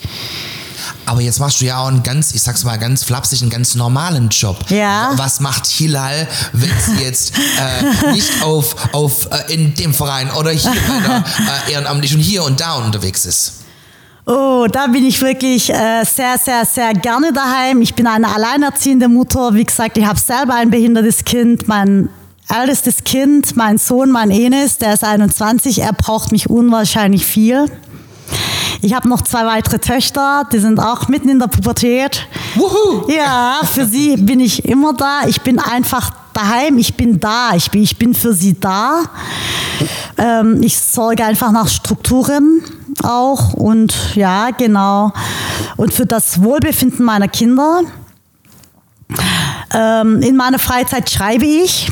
Aber 1.06 1.20
jetzt 1.20 1.40
machst 1.40 1.60
du 1.60 1.64
ja 1.64 1.78
auch 1.78 1.88
einen 1.88 2.02
ganz, 2.02 2.34
ich 2.34 2.42
sag's 2.42 2.64
mal 2.64 2.78
ganz 2.78 3.04
flapsig, 3.04 3.42
einen 3.42 3.50
ganz 3.50 3.74
normalen 3.74 4.28
Job. 4.28 4.58
Ja. 4.70 5.12
Was 5.16 5.40
macht 5.40 5.66
Hilal, 5.66 6.28
wenn 6.52 6.70
sie 6.86 7.02
jetzt 7.02 7.32
äh, 7.36 8.12
nicht 8.12 8.42
auf, 8.42 8.76
auf 8.92 9.28
äh, 9.30 9.52
in 9.52 9.74
dem 9.74 9.94
Verein 9.94 10.30
oder 10.30 10.50
hier 10.50 10.72
der 10.72 11.24
äh, 11.68 11.72
Ehrenamtlichen 11.72 12.20
hier 12.20 12.44
und 12.44 12.60
da 12.60 12.74
unterwegs 12.74 13.24
ist? 13.26 13.54
Oh, 14.26 14.66
da 14.70 14.88
bin 14.88 15.06
ich 15.06 15.22
wirklich 15.22 15.70
äh, 15.70 16.04
sehr, 16.04 16.36
sehr, 16.36 16.66
sehr 16.66 16.92
gerne 16.92 17.32
daheim. 17.32 17.80
Ich 17.80 17.94
bin 17.94 18.06
eine 18.06 18.28
alleinerziehende 18.28 19.08
Mutter. 19.08 19.54
Wie 19.54 19.64
gesagt, 19.64 19.96
ich 19.96 20.04
habe 20.04 20.18
selber 20.18 20.54
ein 20.54 20.68
behindertes 20.68 21.24
Kind. 21.24 21.66
Mein 21.66 22.10
ältestes 22.48 23.04
Kind, 23.04 23.56
mein 23.56 23.78
Sohn, 23.78 24.10
mein 24.10 24.30
Enes, 24.30 24.76
der 24.76 24.94
ist 24.94 25.04
21. 25.04 25.80
Er 25.80 25.94
braucht 25.94 26.30
mich 26.30 26.50
unwahrscheinlich 26.50 27.24
viel. 27.24 27.70
Ich 28.80 28.94
habe 28.94 29.08
noch 29.08 29.22
zwei 29.22 29.44
weitere 29.44 29.78
Töchter, 29.78 30.44
die 30.52 30.58
sind 30.58 30.78
auch 30.78 31.08
mitten 31.08 31.28
in 31.28 31.38
der 31.38 31.48
Pubertät. 31.48 32.26
Wuhu! 32.54 33.10
Ja, 33.10 33.60
für 33.64 33.84
sie 33.84 34.16
bin 34.16 34.38
ich 34.38 34.64
immer 34.64 34.92
da. 34.92 35.22
Ich 35.26 35.40
bin 35.40 35.58
einfach 35.58 36.10
daheim, 36.32 36.78
ich 36.78 36.94
bin 36.94 37.18
da, 37.18 37.54
ich 37.54 37.70
bin, 37.70 37.82
ich 37.82 37.98
bin 37.98 38.14
für 38.14 38.32
sie 38.32 38.58
da. 38.58 39.02
Ähm, 40.16 40.62
ich 40.62 40.78
sorge 40.78 41.24
einfach 41.24 41.50
nach 41.50 41.68
Strukturen 41.68 42.62
auch 43.02 43.54
und 43.54 44.14
ja, 44.14 44.50
genau. 44.50 45.12
Und 45.76 45.92
für 45.92 46.06
das 46.06 46.42
Wohlbefinden 46.42 47.04
meiner 47.04 47.28
Kinder. 47.28 47.82
Ähm, 49.74 50.22
in 50.22 50.36
meiner 50.36 50.58
Freizeit 50.58 51.10
schreibe 51.10 51.44
ich. 51.44 51.90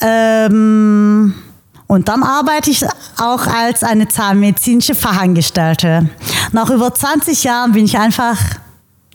Ähm, 0.00 1.34
Und 1.86 2.08
dann 2.08 2.22
arbeite 2.22 2.70
ich 2.70 2.84
auch 3.18 3.46
als 3.46 3.82
eine 3.82 4.08
zahnmedizinische 4.08 4.94
Fachangestellte. 4.94 6.08
Nach 6.52 6.70
über 6.70 6.92
20 6.92 7.44
Jahren 7.44 7.72
bin 7.72 7.84
ich 7.84 7.98
einfach 7.98 8.38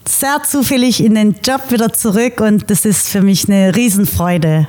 sehr 0.07 0.41
zufällig 0.43 1.03
in 1.03 1.15
den 1.15 1.35
Job 1.43 1.71
wieder 1.71 1.93
zurück 1.93 2.41
und 2.41 2.69
das 2.69 2.85
ist 2.85 3.09
für 3.09 3.21
mich 3.21 3.47
eine 3.47 3.75
Riesenfreude. 3.75 4.67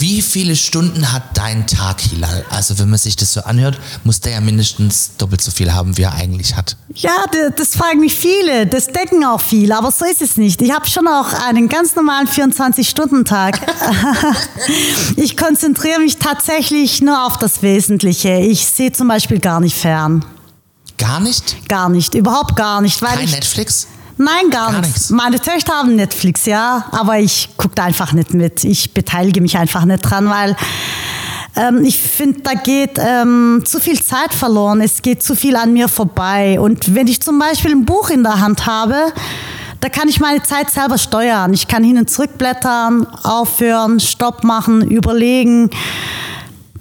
Wie 0.00 0.22
viele 0.22 0.56
Stunden 0.56 1.12
hat 1.12 1.36
dein 1.36 1.66
Tag, 1.66 2.00
Hilal? 2.00 2.46
Also 2.48 2.78
wenn 2.78 2.88
man 2.88 2.98
sich 2.98 3.16
das 3.16 3.34
so 3.34 3.42
anhört, 3.42 3.78
muss 4.02 4.20
der 4.20 4.32
ja 4.32 4.40
mindestens 4.40 5.10
doppelt 5.18 5.42
so 5.42 5.50
viel 5.50 5.74
haben, 5.74 5.98
wie 5.98 6.02
er 6.04 6.14
eigentlich 6.14 6.56
hat. 6.56 6.78
Ja, 6.94 7.26
das 7.54 7.76
fragen 7.76 8.00
mich 8.00 8.14
viele, 8.14 8.66
das 8.66 8.86
denken 8.86 9.26
auch 9.26 9.42
viele, 9.42 9.76
aber 9.76 9.90
so 9.92 10.06
ist 10.06 10.22
es 10.22 10.38
nicht. 10.38 10.62
Ich 10.62 10.72
habe 10.72 10.88
schon 10.88 11.06
auch 11.06 11.34
einen 11.46 11.68
ganz 11.68 11.96
normalen 11.96 12.26
24-Stunden-Tag. 12.26 13.60
ich 15.16 15.36
konzentriere 15.36 16.00
mich 16.00 16.16
tatsächlich 16.16 17.02
nur 17.02 17.26
auf 17.26 17.36
das 17.36 17.60
Wesentliche. 17.60 18.38
Ich 18.38 18.64
sehe 18.64 18.92
zum 18.92 19.06
Beispiel 19.06 19.38
gar 19.38 19.60
nicht 19.60 19.76
fern. 19.76 20.24
Gar 20.96 21.20
nicht? 21.20 21.68
Gar 21.68 21.90
nicht, 21.90 22.14
überhaupt 22.14 22.56
gar 22.56 22.80
nicht. 22.80 23.02
Weil 23.02 23.16
Kein 23.16 23.24
ich, 23.26 23.32
Netflix? 23.32 23.86
Nein, 24.20 24.50
gar, 24.50 24.70
gar 24.70 24.82
nichts. 24.82 25.08
Meine 25.08 25.40
Töchter 25.40 25.72
haben 25.72 25.96
Netflix, 25.96 26.44
ja, 26.44 26.84
aber 26.90 27.18
ich 27.18 27.48
gucke 27.56 27.82
einfach 27.82 28.12
nicht 28.12 28.34
mit. 28.34 28.64
Ich 28.64 28.92
beteilige 28.92 29.40
mich 29.40 29.56
einfach 29.56 29.86
nicht 29.86 30.02
dran, 30.02 30.28
weil 30.28 30.54
ähm, 31.56 31.82
ich 31.82 31.98
finde, 31.98 32.42
da 32.42 32.52
geht 32.52 32.98
ähm, 32.98 33.62
zu 33.64 33.80
viel 33.80 33.98
Zeit 34.02 34.34
verloren. 34.34 34.82
Es 34.82 35.00
geht 35.00 35.22
zu 35.22 35.34
viel 35.34 35.56
an 35.56 35.72
mir 35.72 35.88
vorbei. 35.88 36.60
Und 36.60 36.94
wenn 36.94 37.06
ich 37.06 37.22
zum 37.22 37.38
Beispiel 37.38 37.70
ein 37.70 37.86
Buch 37.86 38.10
in 38.10 38.22
der 38.22 38.40
Hand 38.40 38.66
habe, 38.66 38.94
da 39.80 39.88
kann 39.88 40.06
ich 40.06 40.20
meine 40.20 40.42
Zeit 40.42 40.68
selber 40.70 40.98
steuern. 40.98 41.54
Ich 41.54 41.66
kann 41.66 41.82
hin 41.82 41.96
und 41.96 42.10
zurück 42.10 42.36
blättern, 42.36 43.06
aufhören, 43.22 44.00
Stopp 44.00 44.44
machen, 44.44 44.82
überlegen 44.82 45.70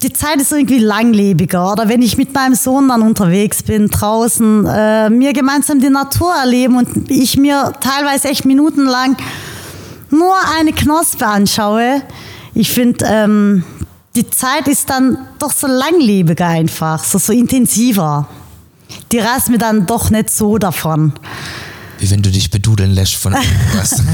die 0.02 0.14
Zeit 0.14 0.38
ist 0.38 0.52
irgendwie 0.52 0.80
langlebiger. 0.80 1.74
Oder 1.74 1.90
wenn 1.90 2.02
ich 2.02 2.18
mit 2.18 2.34
meinem 2.34 2.56
Sohn 2.56 2.88
dann 2.88 3.02
unterwegs 3.02 3.64
bin, 3.64 3.90
draußen, 3.90 4.66
äh, 4.66 5.10
mir 5.10 5.34
gemeinsam 5.34 5.80
die 5.80 5.90
Natur 5.90 6.34
erleben 6.34 6.78
und 6.78 7.12
ich 7.12 7.38
mir 7.38 7.74
teilweise 7.82 8.30
echt 8.30 8.46
minutenlang 8.46 9.18
nur 10.10 10.34
eine 10.58 10.74
Knospe 10.74 11.26
anschaue. 11.26 12.02
Ich 12.54 12.72
finde, 12.72 13.06
ähm, 13.06 13.64
die 14.16 14.30
Zeit 14.30 14.68
ist 14.68 14.90
dann 14.90 15.18
doch 15.38 15.52
so 15.52 15.68
langlebiger 15.68 16.48
einfach, 16.48 17.04
so, 17.04 17.18
so 17.18 17.34
intensiver. 17.34 18.28
Die 19.12 19.20
reißt 19.20 19.50
mir 19.50 19.60
dann 19.60 19.86
doch 19.86 20.10
nicht 20.10 20.30
so 20.30 20.58
davon. 20.58 21.14
Wie 22.00 22.10
wenn 22.10 22.24
du 22.24 22.32
dich 22.32 22.50
bedudeln 22.50 22.92
lässt 22.92 23.16
von 23.16 23.34
irgendwas. 23.34 24.02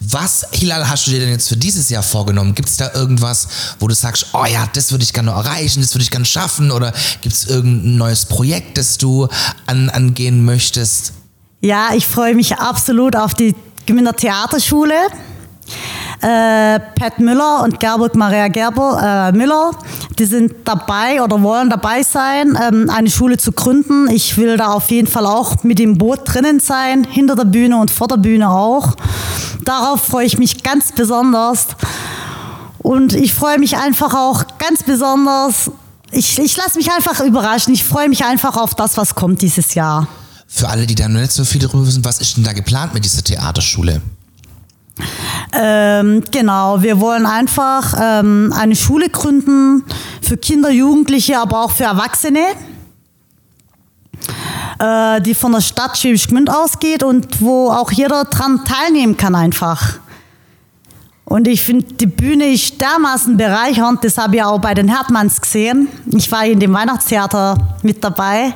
Was, 0.00 0.46
Hilal, 0.52 0.88
hast 0.88 1.06
du 1.06 1.10
dir 1.10 1.20
denn 1.20 1.30
jetzt 1.30 1.48
für 1.48 1.56
dieses 1.56 1.88
Jahr 1.90 2.02
vorgenommen? 2.02 2.54
Gibt 2.54 2.68
es 2.68 2.76
da 2.76 2.92
irgendwas, 2.94 3.48
wo 3.78 3.88
du 3.88 3.94
sagst, 3.94 4.26
oh 4.32 4.44
ja, 4.44 4.68
das 4.72 4.90
würde 4.90 5.04
ich 5.04 5.12
gerne 5.12 5.30
erreichen, 5.30 5.80
das 5.80 5.94
würde 5.94 6.02
ich 6.02 6.10
gerne 6.10 6.24
schaffen? 6.24 6.70
Oder 6.70 6.92
gibt 7.20 7.34
es 7.34 7.46
irgendein 7.46 7.96
neues 7.96 8.26
Projekt, 8.26 8.78
das 8.78 8.98
du 8.98 9.28
an, 9.66 9.88
angehen 9.90 10.44
möchtest? 10.44 11.12
Ja, 11.60 11.90
ich 11.94 12.06
freue 12.06 12.34
mich 12.34 12.56
absolut 12.56 13.16
auf 13.16 13.34
die 13.34 13.54
Gmünder 13.86 14.14
Theaterschule. 14.14 14.94
Äh, 16.22 16.80
Pat 16.80 17.18
Müller 17.18 17.62
und 17.62 17.80
Gerburg 17.80 18.14
Maria 18.14 18.48
Gerber, 18.48 19.30
äh, 19.32 19.36
Müller, 19.36 19.70
die 20.20 20.26
sind 20.26 20.52
dabei 20.66 21.22
oder 21.22 21.42
wollen 21.42 21.70
dabei 21.70 22.02
sein, 22.02 22.56
ähm, 22.62 22.90
eine 22.90 23.10
Schule 23.10 23.38
zu 23.38 23.52
gründen. 23.52 24.08
Ich 24.10 24.36
will 24.36 24.58
da 24.58 24.72
auf 24.72 24.90
jeden 24.90 25.08
Fall 25.08 25.24
auch 25.24 25.64
mit 25.64 25.78
dem 25.78 25.96
Boot 25.96 26.20
drinnen 26.24 26.60
sein, 26.60 27.04
hinter 27.04 27.36
der 27.36 27.46
Bühne 27.46 27.78
und 27.78 27.90
vor 27.90 28.06
der 28.06 28.18
Bühne 28.18 28.50
auch. 28.50 28.94
Darauf 29.64 30.04
freue 30.04 30.26
ich 30.26 30.36
mich 30.36 30.62
ganz 30.62 30.92
besonders. 30.92 31.68
Und 32.80 33.14
ich 33.14 33.32
freue 33.32 33.58
mich 33.58 33.78
einfach 33.78 34.14
auch 34.14 34.44
ganz 34.58 34.82
besonders. 34.82 35.70
Ich, 36.10 36.38
ich 36.38 36.56
lasse 36.56 36.76
mich 36.76 36.92
einfach 36.92 37.20
überraschen. 37.20 37.72
Ich 37.72 37.84
freue 37.84 38.10
mich 38.10 38.24
einfach 38.24 38.58
auf 38.58 38.74
das, 38.74 38.98
was 38.98 39.14
kommt 39.14 39.40
dieses 39.40 39.74
Jahr. 39.74 40.06
Für 40.46 40.68
alle, 40.68 40.86
die 40.86 40.94
da 40.94 41.08
noch 41.08 41.20
nicht 41.20 41.32
so 41.32 41.44
viel 41.44 41.62
darüber 41.62 41.86
wissen, 41.86 42.04
was 42.04 42.20
ist 42.20 42.36
denn 42.36 42.44
da 42.44 42.52
geplant 42.52 42.92
mit 42.92 43.06
dieser 43.06 43.24
Theaterschule? 43.24 44.02
Ähm, 45.52 46.22
genau, 46.30 46.82
wir 46.82 47.00
wollen 47.00 47.26
einfach 47.26 47.94
ähm, 48.00 48.52
eine 48.56 48.76
Schule 48.76 49.08
gründen 49.08 49.84
für 50.22 50.36
Kinder, 50.36 50.70
Jugendliche, 50.70 51.38
aber 51.38 51.64
auch 51.64 51.70
für 51.72 51.84
Erwachsene, 51.84 52.40
äh, 54.78 55.20
die 55.20 55.34
von 55.34 55.52
der 55.52 55.60
Stadt 55.60 55.98
Schwäbisch 55.98 56.28
Gmünd 56.28 56.50
ausgeht 56.50 57.02
und 57.02 57.40
wo 57.40 57.70
auch 57.70 57.90
jeder 57.90 58.24
dran 58.24 58.64
teilnehmen 58.64 59.16
kann 59.16 59.34
einfach. 59.34 59.98
Und 61.24 61.46
ich 61.46 61.62
finde, 61.62 61.86
die 61.94 62.06
Bühne 62.06 62.52
ist 62.52 62.80
dermaßen 62.80 63.36
bereichernd, 63.36 64.02
das 64.02 64.18
habe 64.18 64.36
ich 64.36 64.42
auch 64.42 64.58
bei 64.58 64.74
den 64.74 64.88
Herdmanns 64.88 65.40
gesehen. 65.40 65.86
Ich 66.12 66.30
war 66.32 66.44
in 66.44 66.58
dem 66.58 66.72
Weihnachtstheater 66.72 67.56
mit 67.82 68.02
dabei. 68.02 68.52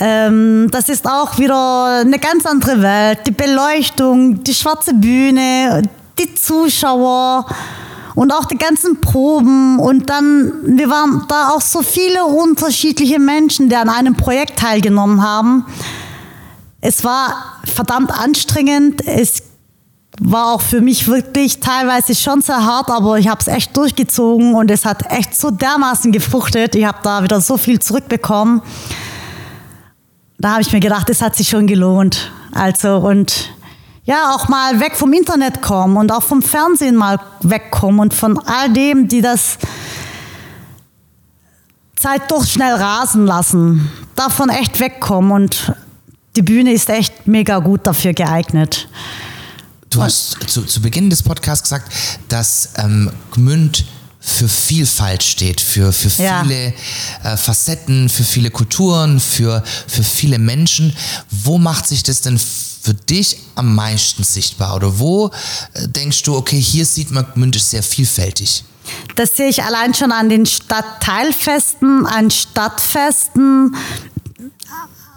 Ähm, 0.00 0.68
das 0.70 0.88
ist 0.88 1.06
auch 1.06 1.38
wieder 1.38 2.00
eine 2.00 2.18
ganz 2.18 2.46
andere 2.46 2.80
Welt. 2.82 3.20
Die 3.26 3.32
Beleuchtung, 3.32 4.42
die 4.44 4.54
schwarze 4.54 4.94
Bühne, 4.94 5.82
die 6.18 6.34
Zuschauer 6.34 7.46
und 8.14 8.32
auch 8.32 8.44
die 8.44 8.58
ganzen 8.58 9.00
Proben. 9.00 9.78
Und 9.80 10.08
dann, 10.08 10.52
wir 10.64 10.88
waren 10.88 11.24
da 11.28 11.50
auch 11.50 11.60
so 11.60 11.82
viele 11.82 12.24
unterschiedliche 12.24 13.18
Menschen, 13.18 13.68
die 13.68 13.76
an 13.76 13.88
einem 13.88 14.16
Projekt 14.16 14.58
teilgenommen 14.58 15.22
haben. 15.22 15.66
Es 16.80 17.02
war 17.02 17.60
verdammt 17.64 18.12
anstrengend. 18.12 19.04
Es 19.04 19.42
war 20.20 20.52
auch 20.52 20.60
für 20.60 20.80
mich 20.80 21.08
wirklich 21.08 21.58
teilweise 21.58 22.14
schon 22.14 22.40
sehr 22.40 22.64
hart, 22.64 22.90
aber 22.90 23.18
ich 23.18 23.28
habe 23.28 23.40
es 23.40 23.48
echt 23.48 23.76
durchgezogen 23.76 24.54
und 24.54 24.70
es 24.70 24.84
hat 24.84 25.10
echt 25.12 25.34
so 25.34 25.50
dermaßen 25.50 26.12
gefruchtet. 26.12 26.76
Ich 26.76 26.84
habe 26.84 26.98
da 27.02 27.22
wieder 27.22 27.40
so 27.40 27.56
viel 27.56 27.80
zurückbekommen 27.80 28.62
da 30.38 30.52
habe 30.52 30.62
ich 30.62 30.72
mir 30.72 30.80
gedacht, 30.80 31.10
es 31.10 31.20
hat 31.20 31.36
sich 31.36 31.48
schon 31.48 31.66
gelohnt. 31.66 32.30
Also 32.52 32.96
und 32.98 33.50
ja, 34.04 34.34
auch 34.34 34.48
mal 34.48 34.80
weg 34.80 34.96
vom 34.96 35.12
Internet 35.12 35.60
kommen 35.60 35.96
und 35.96 36.10
auch 36.12 36.22
vom 36.22 36.40
Fernsehen 36.40 36.96
mal 36.96 37.20
wegkommen 37.42 38.00
und 38.00 38.14
von 38.14 38.38
all 38.38 38.72
dem, 38.72 39.08
die 39.08 39.20
das 39.20 39.58
Zeit 41.96 42.30
doch 42.30 42.46
schnell 42.46 42.74
rasen 42.74 43.26
lassen. 43.26 43.90
Davon 44.14 44.48
echt 44.48 44.80
wegkommen 44.80 45.32
und 45.32 45.74
die 46.36 46.42
Bühne 46.42 46.72
ist 46.72 46.88
echt 46.88 47.26
mega 47.26 47.58
gut 47.58 47.86
dafür 47.86 48.14
geeignet. 48.14 48.88
Du 49.90 50.02
hast 50.02 50.38
zu, 50.48 50.62
zu 50.62 50.80
Beginn 50.80 51.10
des 51.10 51.22
Podcasts 51.22 51.64
gesagt, 51.64 51.92
dass 52.28 52.70
ähm, 52.76 53.10
Gmünd 53.32 53.84
für 54.28 54.48
Vielfalt 54.48 55.22
steht, 55.22 55.60
für, 55.60 55.92
für 55.92 56.10
viele 56.10 56.74
ja. 57.24 57.32
äh, 57.32 57.36
Facetten, 57.36 58.08
für 58.08 58.24
viele 58.24 58.50
Kulturen, 58.50 59.20
für, 59.20 59.62
für 59.86 60.04
viele 60.04 60.38
Menschen. 60.38 60.94
Wo 61.30 61.58
macht 61.58 61.86
sich 61.86 62.02
das 62.02 62.20
denn 62.20 62.38
für 62.38 62.94
dich 62.94 63.38
am 63.54 63.74
meisten 63.74 64.22
sichtbar? 64.22 64.76
Oder 64.76 64.98
wo 64.98 65.28
äh, 65.72 65.88
denkst 65.88 66.22
du, 66.22 66.36
okay, 66.36 66.60
hier 66.60 66.84
sieht 66.84 67.10
man, 67.10 67.26
Gmünd 67.34 67.56
ist 67.56 67.70
sehr 67.70 67.82
vielfältig? 67.82 68.64
Das 69.16 69.36
sehe 69.36 69.48
ich 69.48 69.62
allein 69.62 69.94
schon 69.94 70.12
an 70.12 70.28
den 70.28 70.46
Stadtteilfesten, 70.46 72.06
an 72.06 72.30
Stadtfesten, 72.30 73.76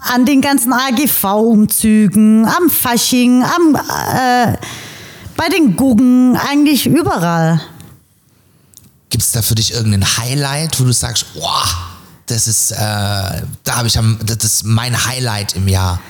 an 0.02 0.26
den 0.26 0.40
ganzen 0.40 0.72
AGV-Umzügen, 0.72 2.44
am 2.46 2.70
Fasching, 2.70 3.44
am, 3.44 3.74
äh, 3.76 4.56
bei 5.36 5.48
den 5.48 5.76
Guggen, 5.76 6.36
eigentlich 6.36 6.86
überall. 6.86 7.60
Gibt 9.12 9.24
es 9.24 9.32
da 9.32 9.42
für 9.42 9.54
dich 9.54 9.74
irgendein 9.74 10.06
Highlight, 10.16 10.80
wo 10.80 10.84
du 10.84 10.92
sagst, 10.94 11.34
boah, 11.34 11.64
das 12.24 12.48
ist, 12.48 12.70
äh, 12.70 12.74
da 12.76 13.76
habe 13.76 13.86
ich 13.86 13.98
am, 13.98 14.18
das 14.24 14.42
ist 14.42 14.64
mein 14.64 15.06
Highlight 15.06 15.54
im 15.54 15.68
Jahr? 15.68 16.00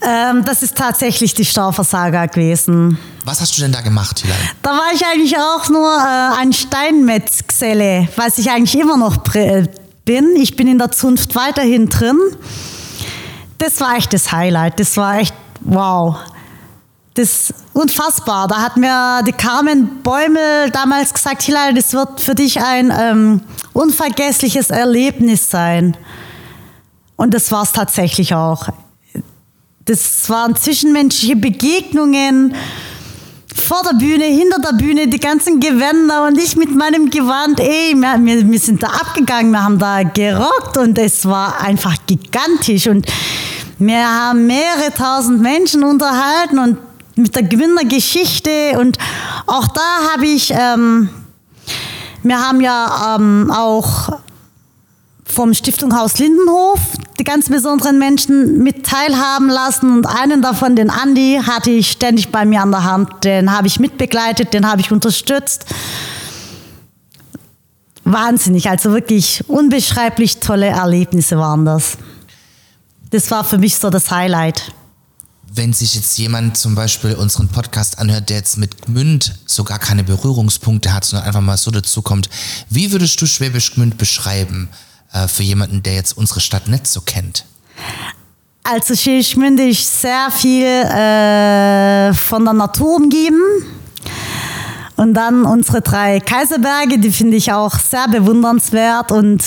Ähm, 0.00 0.42
das 0.42 0.62
ist 0.62 0.74
tatsächlich 0.74 1.34
die 1.34 1.44
Staufersaga 1.44 2.24
gewesen. 2.24 2.96
Was 3.26 3.42
hast 3.42 3.58
du 3.58 3.60
denn 3.60 3.70
da 3.70 3.82
gemacht, 3.82 4.20
Hilal? 4.20 4.38
Da 4.62 4.70
war 4.70 4.94
ich 4.94 5.04
eigentlich 5.04 5.36
auch 5.36 5.68
nur 5.68 5.94
äh, 5.94 6.40
ein 6.40 6.54
Steinmetzgeselle, 6.54 8.08
was 8.16 8.38
ich 8.38 8.50
eigentlich 8.50 8.80
immer 8.80 8.96
noch 8.96 9.18
bin. 9.18 10.34
Ich 10.36 10.56
bin 10.56 10.68
in 10.68 10.78
der 10.78 10.90
Zunft 10.90 11.34
weiterhin 11.34 11.90
drin. 11.90 12.18
Das 13.58 13.78
war 13.82 13.98
echt 13.98 14.14
das 14.14 14.32
Highlight. 14.32 14.80
Das 14.80 14.96
war 14.96 15.18
echt 15.18 15.34
wow. 15.60 16.16
Das 17.14 17.50
ist 17.50 17.54
unfassbar. 17.74 18.48
Da 18.48 18.62
hat 18.62 18.76
mir 18.76 19.22
die 19.26 19.32
Carmen 19.32 20.02
Bäumel 20.02 20.70
damals 20.70 21.12
gesagt, 21.12 21.42
Hilal, 21.42 21.74
das 21.74 21.92
wird 21.92 22.20
für 22.20 22.34
dich 22.34 22.60
ein 22.60 22.92
ähm, 22.98 23.42
unvergessliches 23.74 24.70
Erlebnis 24.70 25.50
sein. 25.50 25.96
Und 27.16 27.34
das 27.34 27.52
war 27.52 27.64
es 27.64 27.72
tatsächlich 27.72 28.34
auch. 28.34 28.68
Das 29.84 30.28
waren 30.30 30.56
zwischenmenschliche 30.56 31.36
Begegnungen 31.36 32.54
vor 33.54 33.82
der 33.82 33.98
Bühne, 33.98 34.24
hinter 34.24 34.58
der 34.60 34.72
Bühne, 34.72 35.08
die 35.08 35.20
ganzen 35.20 35.60
Gewänder 35.60 36.26
und 36.26 36.38
ich 36.38 36.56
mit 36.56 36.74
meinem 36.74 37.10
Gewand, 37.10 37.60
ey, 37.60 37.94
wir, 37.94 38.50
wir 38.50 38.58
sind 38.58 38.82
da 38.82 38.88
abgegangen, 38.88 39.50
wir 39.50 39.62
haben 39.62 39.78
da 39.78 40.02
gerockt 40.02 40.78
und 40.78 40.98
es 40.98 41.26
war 41.26 41.60
einfach 41.60 41.96
gigantisch 42.06 42.86
und 42.86 43.06
wir 43.78 44.06
haben 44.06 44.46
mehrere 44.46 44.92
tausend 44.96 45.42
Menschen 45.42 45.84
unterhalten 45.84 46.58
und 46.58 46.78
mit 47.16 47.34
der 47.34 47.42
Gewinnergeschichte 47.42 48.78
und 48.78 48.98
auch 49.46 49.68
da 49.68 50.12
habe 50.12 50.26
ich 50.26 50.52
ähm, 50.56 51.10
Wir 52.22 52.38
haben 52.38 52.60
ja 52.60 53.16
ähm, 53.16 53.50
auch 53.50 54.20
vom 55.24 55.54
Stiftung 55.54 55.96
Haus 55.96 56.18
Lindenhof 56.18 56.78
die 57.22 57.24
ganz 57.24 57.48
besonderen 57.48 58.00
Menschen 58.00 58.64
mit 58.64 58.84
teilhaben 58.84 59.48
lassen 59.48 59.92
und 59.92 60.06
einen 60.06 60.42
davon, 60.42 60.74
den 60.74 60.90
Andi, 60.90 61.40
hatte 61.46 61.70
ich 61.70 61.92
ständig 61.92 62.30
bei 62.32 62.44
mir 62.44 62.62
an 62.62 62.72
der 62.72 62.82
Hand. 62.82 63.22
Den 63.22 63.52
habe 63.52 63.68
ich 63.68 63.78
mitbegleitet, 63.78 64.52
den 64.52 64.68
habe 64.68 64.80
ich 64.80 64.90
unterstützt. 64.90 65.66
Wahnsinnig, 68.02 68.68
also 68.68 68.92
wirklich 68.92 69.48
unbeschreiblich 69.48 70.40
tolle 70.40 70.66
Erlebnisse 70.66 71.38
waren 71.38 71.64
das. 71.64 71.96
Das 73.10 73.30
war 73.30 73.44
für 73.44 73.58
mich 73.58 73.76
so 73.76 73.88
das 73.88 74.10
Highlight 74.10 74.72
wenn 75.54 75.72
sich 75.72 75.94
jetzt 75.94 76.16
jemand 76.18 76.56
zum 76.56 76.74
Beispiel 76.74 77.14
unseren 77.14 77.48
Podcast 77.48 77.98
anhört, 77.98 78.30
der 78.30 78.38
jetzt 78.38 78.56
mit 78.56 78.82
Gmünd 78.82 79.34
so 79.44 79.64
gar 79.64 79.78
keine 79.78 80.02
Berührungspunkte 80.02 80.94
hat, 80.94 81.04
sondern 81.04 81.26
einfach 81.26 81.42
mal 81.42 81.58
so 81.58 81.70
dazukommt, 81.70 82.30
wie 82.70 82.90
würdest 82.90 83.20
du 83.20 83.26
Schwäbisch 83.26 83.74
Gmünd 83.74 83.98
beschreiben 83.98 84.70
äh, 85.12 85.28
für 85.28 85.42
jemanden, 85.42 85.82
der 85.82 85.94
jetzt 85.94 86.16
unsere 86.16 86.40
Stadt 86.40 86.68
nicht 86.68 86.86
so 86.86 87.02
kennt? 87.02 87.44
Also 88.62 88.96
Schwäbisch 88.96 89.34
Gmünd 89.34 89.60
ist 89.60 90.00
sehr 90.00 90.30
viel 90.30 90.64
äh, 90.64 92.14
von 92.14 92.44
der 92.44 92.54
Natur 92.54 92.96
umgeben. 92.96 93.42
Und 94.96 95.14
dann 95.14 95.44
unsere 95.44 95.82
drei 95.82 96.20
Kaiserberge, 96.20 96.98
die 96.98 97.10
finde 97.10 97.36
ich 97.36 97.52
auch 97.52 97.78
sehr 97.78 98.08
bewundernswert 98.08 99.12
und 99.12 99.42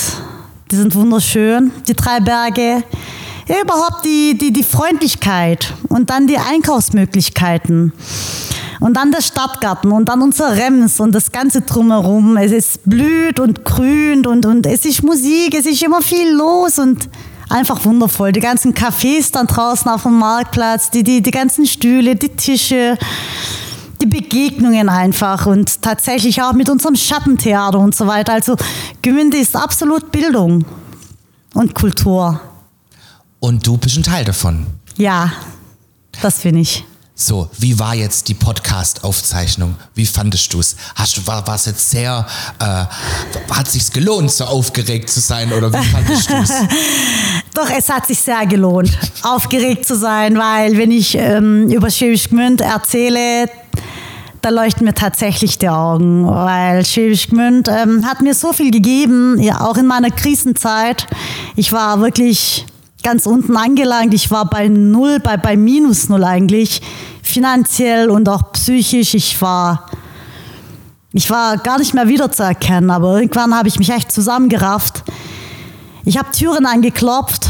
die 0.69 0.75
sind 0.75 0.93
wunderschön, 0.93 1.71
die 1.87 1.95
drei 1.95 2.19
Berge 2.19 2.83
ja, 3.47 3.61
überhaupt 3.61 4.05
die, 4.05 4.37
die, 4.37 4.51
die 4.51 4.63
Freundlichkeit 4.63 5.73
und 5.89 6.09
dann 6.09 6.27
die 6.27 6.37
Einkaufsmöglichkeiten. 6.37 7.93
Und 8.79 8.97
dann 8.97 9.11
der 9.11 9.21
Stadtgarten 9.21 9.91
und 9.91 10.09
dann 10.09 10.21
unser 10.21 10.57
Rems 10.57 10.99
und 10.99 11.13
das 11.13 11.31
Ganze 11.31 11.61
drumherum. 11.61 12.37
Es 12.37 12.51
ist 12.51 12.87
blüht 12.87 13.39
und 13.39 13.63
grünt 13.63 14.27
und, 14.27 14.45
und 14.45 14.65
es 14.65 14.85
ist 14.85 15.01
Musik, 15.01 15.55
es 15.57 15.65
ist 15.65 15.81
immer 15.81 16.01
viel 16.01 16.31
los 16.33 16.77
und 16.77 17.09
einfach 17.49 17.85
wundervoll. 17.85 18.31
Die 18.31 18.41
ganzen 18.41 18.73
Cafés 18.73 19.31
dann 19.31 19.47
draußen 19.47 19.89
auf 19.89 20.03
dem 20.03 20.19
Marktplatz, 20.19 20.89
die, 20.89 21.03
die, 21.03 21.21
die 21.21 21.31
ganzen 21.31 21.65
Stühle, 21.65 22.15
die 22.15 22.29
Tische, 22.29 22.97
die 24.01 24.07
Begegnungen 24.07 24.89
einfach 24.89 25.45
und 25.45 25.81
tatsächlich 25.81 26.41
auch 26.41 26.53
mit 26.53 26.69
unserem 26.69 26.95
Schattentheater 26.95 27.79
und 27.79 27.95
so 27.95 28.07
weiter. 28.07 28.33
Also 28.33 28.55
Gemünde 29.01 29.37
ist 29.37 29.55
absolut 29.55 30.11
Bildung 30.11 30.65
und 31.53 31.73
Kultur. 31.73 32.41
Und 33.45 33.67
du 33.67 33.77
bist 33.77 33.95
ein 33.95 34.01
Teil 34.01 34.25
davon. 34.25 34.65
Ja, 34.97 35.31
das 36.19 36.39
finde 36.39 36.61
ich. 36.61 36.83
So, 37.13 37.47
wie 37.59 37.77
war 37.77 37.93
jetzt 37.93 38.27
die 38.27 38.33
Podcast-Aufzeichnung? 38.33 39.75
Wie 39.93 40.07
fandest 40.07 40.51
du 40.51 40.59
es? 40.61 40.75
Hast 40.95 41.27
war 41.27 41.47
es 41.53 41.65
jetzt 41.67 41.91
sehr, 41.91 42.25
äh, 42.57 42.63
hat 43.53 43.69
sich's 43.69 43.91
gelohnt, 43.91 44.31
so 44.31 44.45
aufgeregt 44.45 45.11
zu 45.11 45.19
sein 45.19 45.53
oder 45.53 45.71
wie 45.71 45.85
fandest 45.85 46.27
du 46.27 46.33
es? 46.33 46.49
Doch, 47.53 47.69
es 47.69 47.87
hat 47.87 48.07
sich 48.07 48.17
sehr 48.17 48.47
gelohnt, 48.47 48.97
aufgeregt 49.21 49.85
zu 49.85 49.95
sein, 49.95 50.39
weil 50.39 50.75
wenn 50.79 50.89
ich 50.89 51.13
ähm, 51.13 51.69
über 51.69 51.91
Schwäbisch 51.91 52.29
Gmünd 52.29 52.61
erzähle, 52.61 53.47
da 54.41 54.49
leuchten 54.49 54.85
mir 54.85 54.95
tatsächlich 54.95 55.59
die 55.59 55.69
Augen, 55.69 56.27
weil 56.27 56.83
Schwäbisch 56.83 57.27
Gmünd 57.27 57.67
ähm, 57.67 58.07
hat 58.07 58.23
mir 58.23 58.33
so 58.33 58.53
viel 58.53 58.71
gegeben, 58.71 59.39
ja, 59.39 59.61
auch 59.61 59.77
in 59.77 59.85
meiner 59.85 60.09
Krisenzeit. 60.09 61.05
Ich 61.55 61.71
war 61.71 62.01
wirklich 62.01 62.65
ganz 63.05 63.27
unten 63.27 63.55
angelangt. 63.55 64.15
Ich 64.15 64.31
war 64.31 64.49
bei 64.49 64.67
null, 64.67 65.19
bei, 65.19 65.37
bei 65.37 65.55
minus 65.55 66.09
null 66.09 66.23
eigentlich, 66.23 66.81
finanziell 67.21 68.09
und 68.09 68.27
auch 68.27 68.51
psychisch. 68.53 69.13
Ich 69.13 69.39
war, 69.39 69.85
ich 71.13 71.29
war 71.29 71.57
gar 71.57 71.77
nicht 71.77 71.93
mehr 71.93 72.07
wiederzuerkennen, 72.07 72.89
aber 72.89 73.19
irgendwann 73.19 73.55
habe 73.55 73.67
ich 73.67 73.77
mich 73.77 73.91
echt 73.91 74.11
zusammengerafft. 74.11 75.03
Ich 76.03 76.17
habe 76.17 76.31
Türen 76.31 76.65
angeklopft 76.65 77.47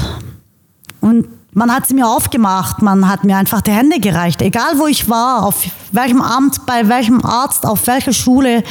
und 1.00 1.30
man 1.54 1.74
hat 1.74 1.88
sie 1.88 1.94
mir 1.94 2.08
aufgemacht, 2.08 2.82
man 2.82 3.08
hat 3.08 3.24
mir 3.24 3.38
einfach 3.38 3.62
die 3.62 3.72
Hände 3.72 4.02
gereicht, 4.02 4.42
egal 4.42 4.78
wo 4.78 4.88
ich 4.88 5.10
war, 5.10 5.46
auf 5.46 5.64
welchem 5.94 6.22
Amt, 6.22 6.66
bei 6.66 6.90
welchem 6.90 7.24
Arzt, 7.24 7.66
auf 7.66 7.88
welcher 7.88 8.12
Schule. 8.12 8.62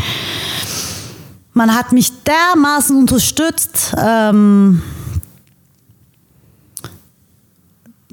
Man 1.55 1.75
hat 1.75 1.92
mich 1.92 2.12
dermaßen 2.25 2.94
unterstützt. 2.94 3.94
Ähm, 3.97 4.83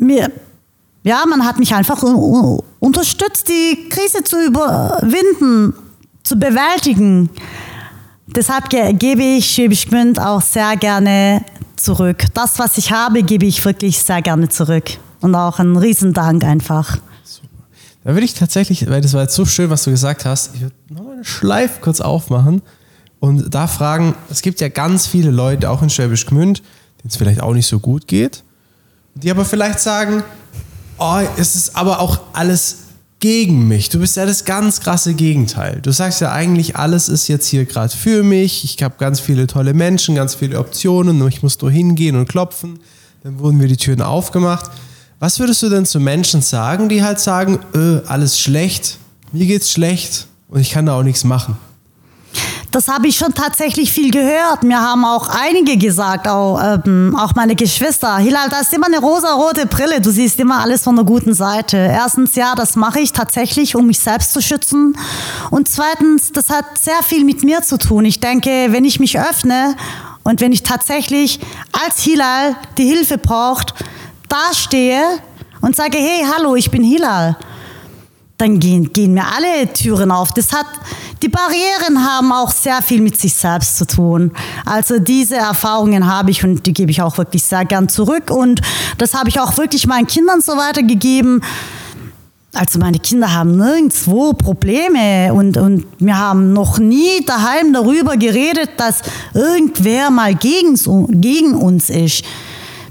mir, 0.02 0.32
ja, 1.04 1.24
man 1.28 1.46
hat 1.46 1.60
mich 1.60 1.74
einfach 1.74 2.04
unterstützt, 2.80 3.48
die 3.48 3.90
Krise 3.90 4.24
zu 4.24 4.46
überwinden, 4.46 5.74
zu 6.24 6.36
bewältigen. 6.38 7.30
Deshalb 8.28 8.70
gebe 8.70 9.24
ich 9.24 9.50
Schwäbisch 9.50 9.88
Gmünd 9.88 10.20
auch 10.20 10.42
sehr 10.42 10.78
gerne 10.78 11.44
zurück. 11.76 12.26
Das, 12.34 12.60
was 12.60 12.78
ich 12.78 12.92
habe, 12.92 13.24
gebe 13.24 13.46
ich 13.46 13.64
wirklich 13.66 14.00
sehr 14.00 14.22
gerne 14.22 14.50
zurück. 14.50 14.92
Und 15.22 15.36
auch 15.36 15.60
einen 15.60 15.78
Riesendank 15.78 16.44
einfach. 16.44 16.98
Da 18.04 18.14
würde 18.14 18.26
ich 18.26 18.34
tatsächlich, 18.34 18.90
weil 18.90 19.02
das 19.02 19.14
war 19.14 19.24
jetzt 19.24 19.36
so 19.36 19.46
schön, 19.46 19.70
was 19.70 19.84
du 19.84 19.92
gesagt 19.92 20.26
hast, 20.26 20.56
ich 20.56 20.62
würde 20.62 20.76
nochmal 20.90 21.14
eine 21.16 21.24
Schleife 21.24 21.82
kurz 21.82 22.02
aufmachen 22.02 22.64
und 23.20 23.54
da 23.54 23.68
fragen, 23.68 24.16
es 24.32 24.42
gibt 24.42 24.60
ja 24.60 24.70
ganz 24.70 25.06
viele 25.06 25.30
Leute, 25.30 25.70
auch 25.70 25.84
in 25.84 25.92
Schwäbisch 25.92 26.26
Gmünd, 26.26 26.60
denen 27.00 27.10
es 27.10 27.18
vielleicht 27.18 27.42
auch 27.42 27.54
nicht 27.54 27.68
so 27.68 27.80
gut 27.80 28.08
geht 28.08 28.44
die 29.16 29.32
aber 29.32 29.46
vielleicht 29.46 29.80
sagen, 29.80 30.24
oh, 30.98 31.20
es 31.38 31.56
ist 31.56 31.76
aber 31.76 32.00
auch 32.00 32.20
alles 32.34 32.78
gegen 33.20 33.68
mich. 33.68 33.90
Du 33.90 34.00
bist 34.00 34.18
ja 34.18 34.26
das 34.26 34.46
ganz 34.46 34.82
krasse 34.82 35.14
Gegenteil. 35.14 35.80
Du 35.82 35.92
sagst 35.92 36.22
ja 36.22 36.32
eigentlich, 36.32 36.76
alles 36.76 37.08
ist 37.08 37.28
jetzt 37.28 37.48
hier 37.48 37.66
gerade 37.66 37.96
für 37.96 38.24
mich. 38.24 38.64
Ich 38.64 38.82
habe 38.82 38.96
ganz 38.98 39.20
viele 39.20 39.48
tolle 39.48 39.74
Menschen, 39.74 40.16
ganz 40.16 40.36
viele 40.36 40.60
Optionen. 40.60 41.26
Ich 41.28 41.44
muss 41.44 41.62
nur 41.62 41.72
hingehen 41.72 42.16
und 42.16 42.28
klopfen. 42.28 42.80
Dann 43.24 43.40
wurden 43.40 43.58
mir 43.58 43.68
die 43.68 43.78
Türen 43.78 44.02
aufgemacht. 44.02 44.72
Was 45.20 45.40
würdest 45.40 45.62
du 45.62 45.70
denn 45.70 45.86
zu 45.86 46.00
Menschen 46.00 46.42
sagen, 46.42 46.90
die 46.90 47.04
halt 47.04 47.20
sagen, 47.20 47.60
öh, 47.76 48.00
alles 48.08 48.40
schlecht, 48.40 48.98
mir 49.32 49.46
geht's 49.46 49.72
schlecht 49.72 50.26
und 50.50 50.60
ich 50.60 50.72
kann 50.72 50.88
da 50.88 50.98
auch 50.98 51.04
nichts 51.04 51.24
machen? 51.24 51.58
Das 52.72 52.88
habe 52.88 53.08
ich 53.08 53.18
schon 53.18 53.34
tatsächlich 53.34 53.92
viel 53.92 54.12
gehört. 54.12 54.64
Mir 54.64 54.80
haben 54.80 55.04
auch 55.04 55.28
einige 55.28 55.76
gesagt, 55.76 56.28
auch, 56.28 56.58
ähm, 56.64 57.14
auch 57.20 57.36
meine 57.36 57.54
Geschwister. 57.54 58.18
Hilal, 58.18 58.48
da 58.50 58.62
ist 58.62 58.74
immer 58.74 58.88
eine 58.88 59.00
rosa-rote 59.00 59.66
Brille. 59.66 60.00
Du 60.00 60.10
siehst 60.10 60.40
immer 60.40 60.62
alles 60.62 60.84
von 60.84 60.96
der 60.96 61.04
guten 61.04 61.34
Seite. 61.34 61.76
Erstens, 61.76 62.36
ja, 62.36 62.56
das 62.56 62.78
mache 62.78 63.02
ich 63.02 63.12
tatsächlich, 63.12 63.76
um 63.76 63.88
mich 63.88 64.00
selbst 64.00 64.32
zu 64.32 64.42
schützen. 64.42 64.98
Und 65.50 65.68
zweitens, 65.68 66.32
das 66.32 66.50
hat 66.50 66.78
sehr 66.78 67.04
viel 67.04 67.26
mit 67.26 67.44
mir 67.44 67.62
zu 67.62 67.78
tun. 67.78 68.06
Ich 68.06 68.22
denke, 68.22 68.68
wenn 68.70 68.86
ich 68.86 69.02
mich 69.02 69.20
öffne 69.20 69.76
und 70.24 70.40
wenn 70.40 70.54
ich 70.54 70.64
tatsächlich 70.64 71.42
als 71.84 72.02
Hilal 72.02 72.56
die 72.78 72.86
Hilfe 72.86 73.18
braucht, 73.18 73.74
dastehe 74.30 75.04
und 75.60 75.76
sage, 75.76 75.98
hey, 75.98 76.26
hallo, 76.34 76.56
ich 76.56 76.72
bin 76.72 76.84
Hilal 76.84 77.36
dann 78.42 78.60
gehen, 78.60 78.92
gehen 78.92 79.14
mir 79.14 79.26
alle 79.26 79.72
Türen 79.72 80.12
auf. 80.12 80.32
Das 80.34 80.52
hat, 80.52 80.66
die 81.22 81.30
Barrieren 81.30 82.04
haben 82.04 82.32
auch 82.32 82.52
sehr 82.52 82.82
viel 82.82 83.02
mit 83.02 83.20
sich 83.20 83.34
selbst 83.34 83.78
zu 83.78 83.86
tun. 83.86 84.32
Also 84.66 85.00
diese 85.00 85.36
Erfahrungen 85.36 86.08
habe 86.08 86.32
ich 86.32 86.44
und 86.44 86.66
die 86.66 86.74
gebe 86.74 86.92
ich 86.92 87.02
auch 87.02 87.18
wirklich 87.18 87.44
sehr 87.44 87.66
gern 87.66 87.90
zurück 87.90 88.32
und 88.32 88.62
das 88.98 89.14
habe 89.14 89.30
ich 89.30 89.40
auch 89.40 89.58
wirklich 89.58 89.86
meinen 89.88 90.08
Kindern 90.08 90.42
so 90.42 90.54
weitergegeben. 90.54 91.44
Also 92.54 92.80
meine 92.80 93.00
Kinder 93.00 93.34
haben 93.34 93.56
nirgendwo 93.56 94.34
Probleme 94.34 95.34
und, 95.34 95.56
und 95.56 95.86
wir 96.00 96.18
haben 96.18 96.52
noch 96.52 96.80
nie 96.80 97.24
daheim 97.26 97.72
darüber 97.72 98.18
geredet, 98.18 98.72
dass 98.78 99.02
irgendwer 99.34 100.10
mal 100.10 100.36
gegen, 100.36 100.76
gegen 101.22 101.54
uns 101.56 101.90
ist 101.90 102.24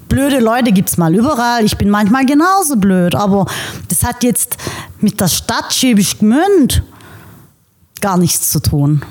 blöde 0.08 0.40
Leute 0.40 0.72
gibt 0.72 0.88
es 0.90 0.98
mal 0.98 1.14
überall. 1.14 1.64
Ich 1.64 1.78
bin 1.78 1.88
manchmal 1.88 2.26
genauso 2.26 2.76
blöd, 2.76 3.14
aber 3.14 3.46
das 3.88 4.02
hat 4.02 4.24
jetzt 4.24 4.56
mit 5.00 5.20
der 5.20 5.28
Stadt 5.28 5.72
Schäbisch 5.72 6.18
Gmünd 6.18 6.82
gar 8.00 8.16
nichts 8.16 8.50
zu 8.50 8.60
tun. 8.60 9.02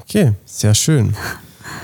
Okay, 0.00 0.32
sehr 0.44 0.74
schön. 0.74 1.14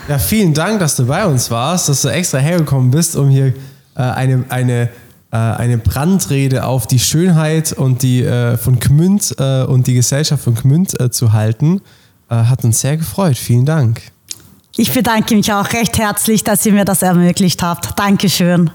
Ja, 0.09 0.19
vielen 0.19 0.55
Dank, 0.55 0.81
dass 0.81 0.97
du 0.97 1.07
bei 1.07 1.25
uns 1.27 1.51
warst, 1.51 1.89
dass 1.89 2.03
du 2.03 2.09
extra 2.09 2.39
hergekommen 2.39 2.91
bist, 2.91 3.17
um 3.17 3.29
hier 3.29 3.55
äh, 3.95 4.03
eine, 4.03 4.45
eine, 4.49 4.89
äh, 5.31 5.37
eine 5.37 5.79
Brandrede 5.79 6.65
auf 6.65 6.87
die 6.87 6.99
Schönheit 6.99 7.73
und 7.73 8.03
die 8.03 8.23
äh, 8.25 8.57
von 8.57 8.79
Gmünd 8.79 9.35
äh, 9.39 9.63
und 9.63 9.87
die 9.87 9.95
Gesellschaft 9.95 10.45
von 10.45 10.55
Gmünd 10.55 10.99
äh, 11.01 11.11
zu 11.11 11.33
halten. 11.33 11.81
Äh, 12.29 12.35
hat 12.35 12.65
uns 12.65 12.81
sehr 12.81 12.97
gefreut. 12.97 13.37
Vielen 13.37 13.67
Dank. 13.67 14.03
Ich 14.77 14.93
bedanke 14.93 15.35
mich 15.35 15.53
auch 15.53 15.73
recht 15.73 15.99
herzlich, 15.99 16.45
dass 16.45 16.65
ihr 16.65 16.73
mir 16.73 16.85
das 16.85 17.03
ermöglicht 17.03 17.63
habt. 17.63 17.99
Dankeschön. 17.99 18.71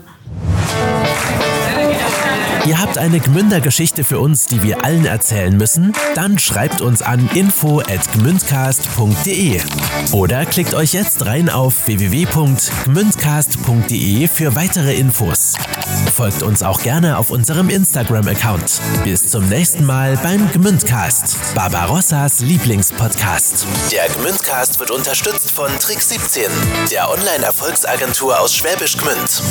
Ihr 2.68 2.82
habt 2.82 2.98
eine 2.98 3.20
Gmünder 3.20 3.62
Geschichte 3.62 4.04
für 4.04 4.18
uns, 4.20 4.48
die 4.48 4.64
wir 4.64 4.84
allen 4.84 5.06
erzählen 5.06 5.56
müssen? 5.56 5.94
Dann 6.16 6.40
schreibt 6.40 6.82
uns 6.82 7.04
an 7.04 7.30
info@gmündcast.de 7.36 9.62
oder 10.12 10.48
klickt 10.48 10.74
euch 10.74 10.94
jetzt 10.94 11.28
rein 11.28 11.50
auf 11.50 11.86
www.gmündcast.de 11.86 14.28
für 14.28 14.56
weitere 14.56 14.96
Infos. 14.96 15.54
Folgt 16.16 16.42
uns 16.42 16.64
auch 16.64 16.82
gerne 16.82 17.20
auf 17.20 17.30
unserem 17.30 17.70
Instagram-Account. 17.70 18.82
Bis 19.04 19.28
zum 19.28 19.48
nächsten 19.48 19.86
Mal 19.86 20.18
beim 20.18 20.52
Gmündcast, 20.52 21.38
Barbarossas 21.54 22.40
Lieblingspodcast. 22.40 23.68
Der 23.92 24.10
Gmündcast 24.10 24.80
wird 24.80 24.90
unterstützt 24.90 25.52
von 25.52 25.70
Trick 25.80 26.02
17, 26.02 26.46
der 26.92 27.12
Online-Erfolgsagentur 27.12 28.40
aus 28.40 28.56
Schwäbisch 28.56 28.98
Gmünd. 28.98 29.44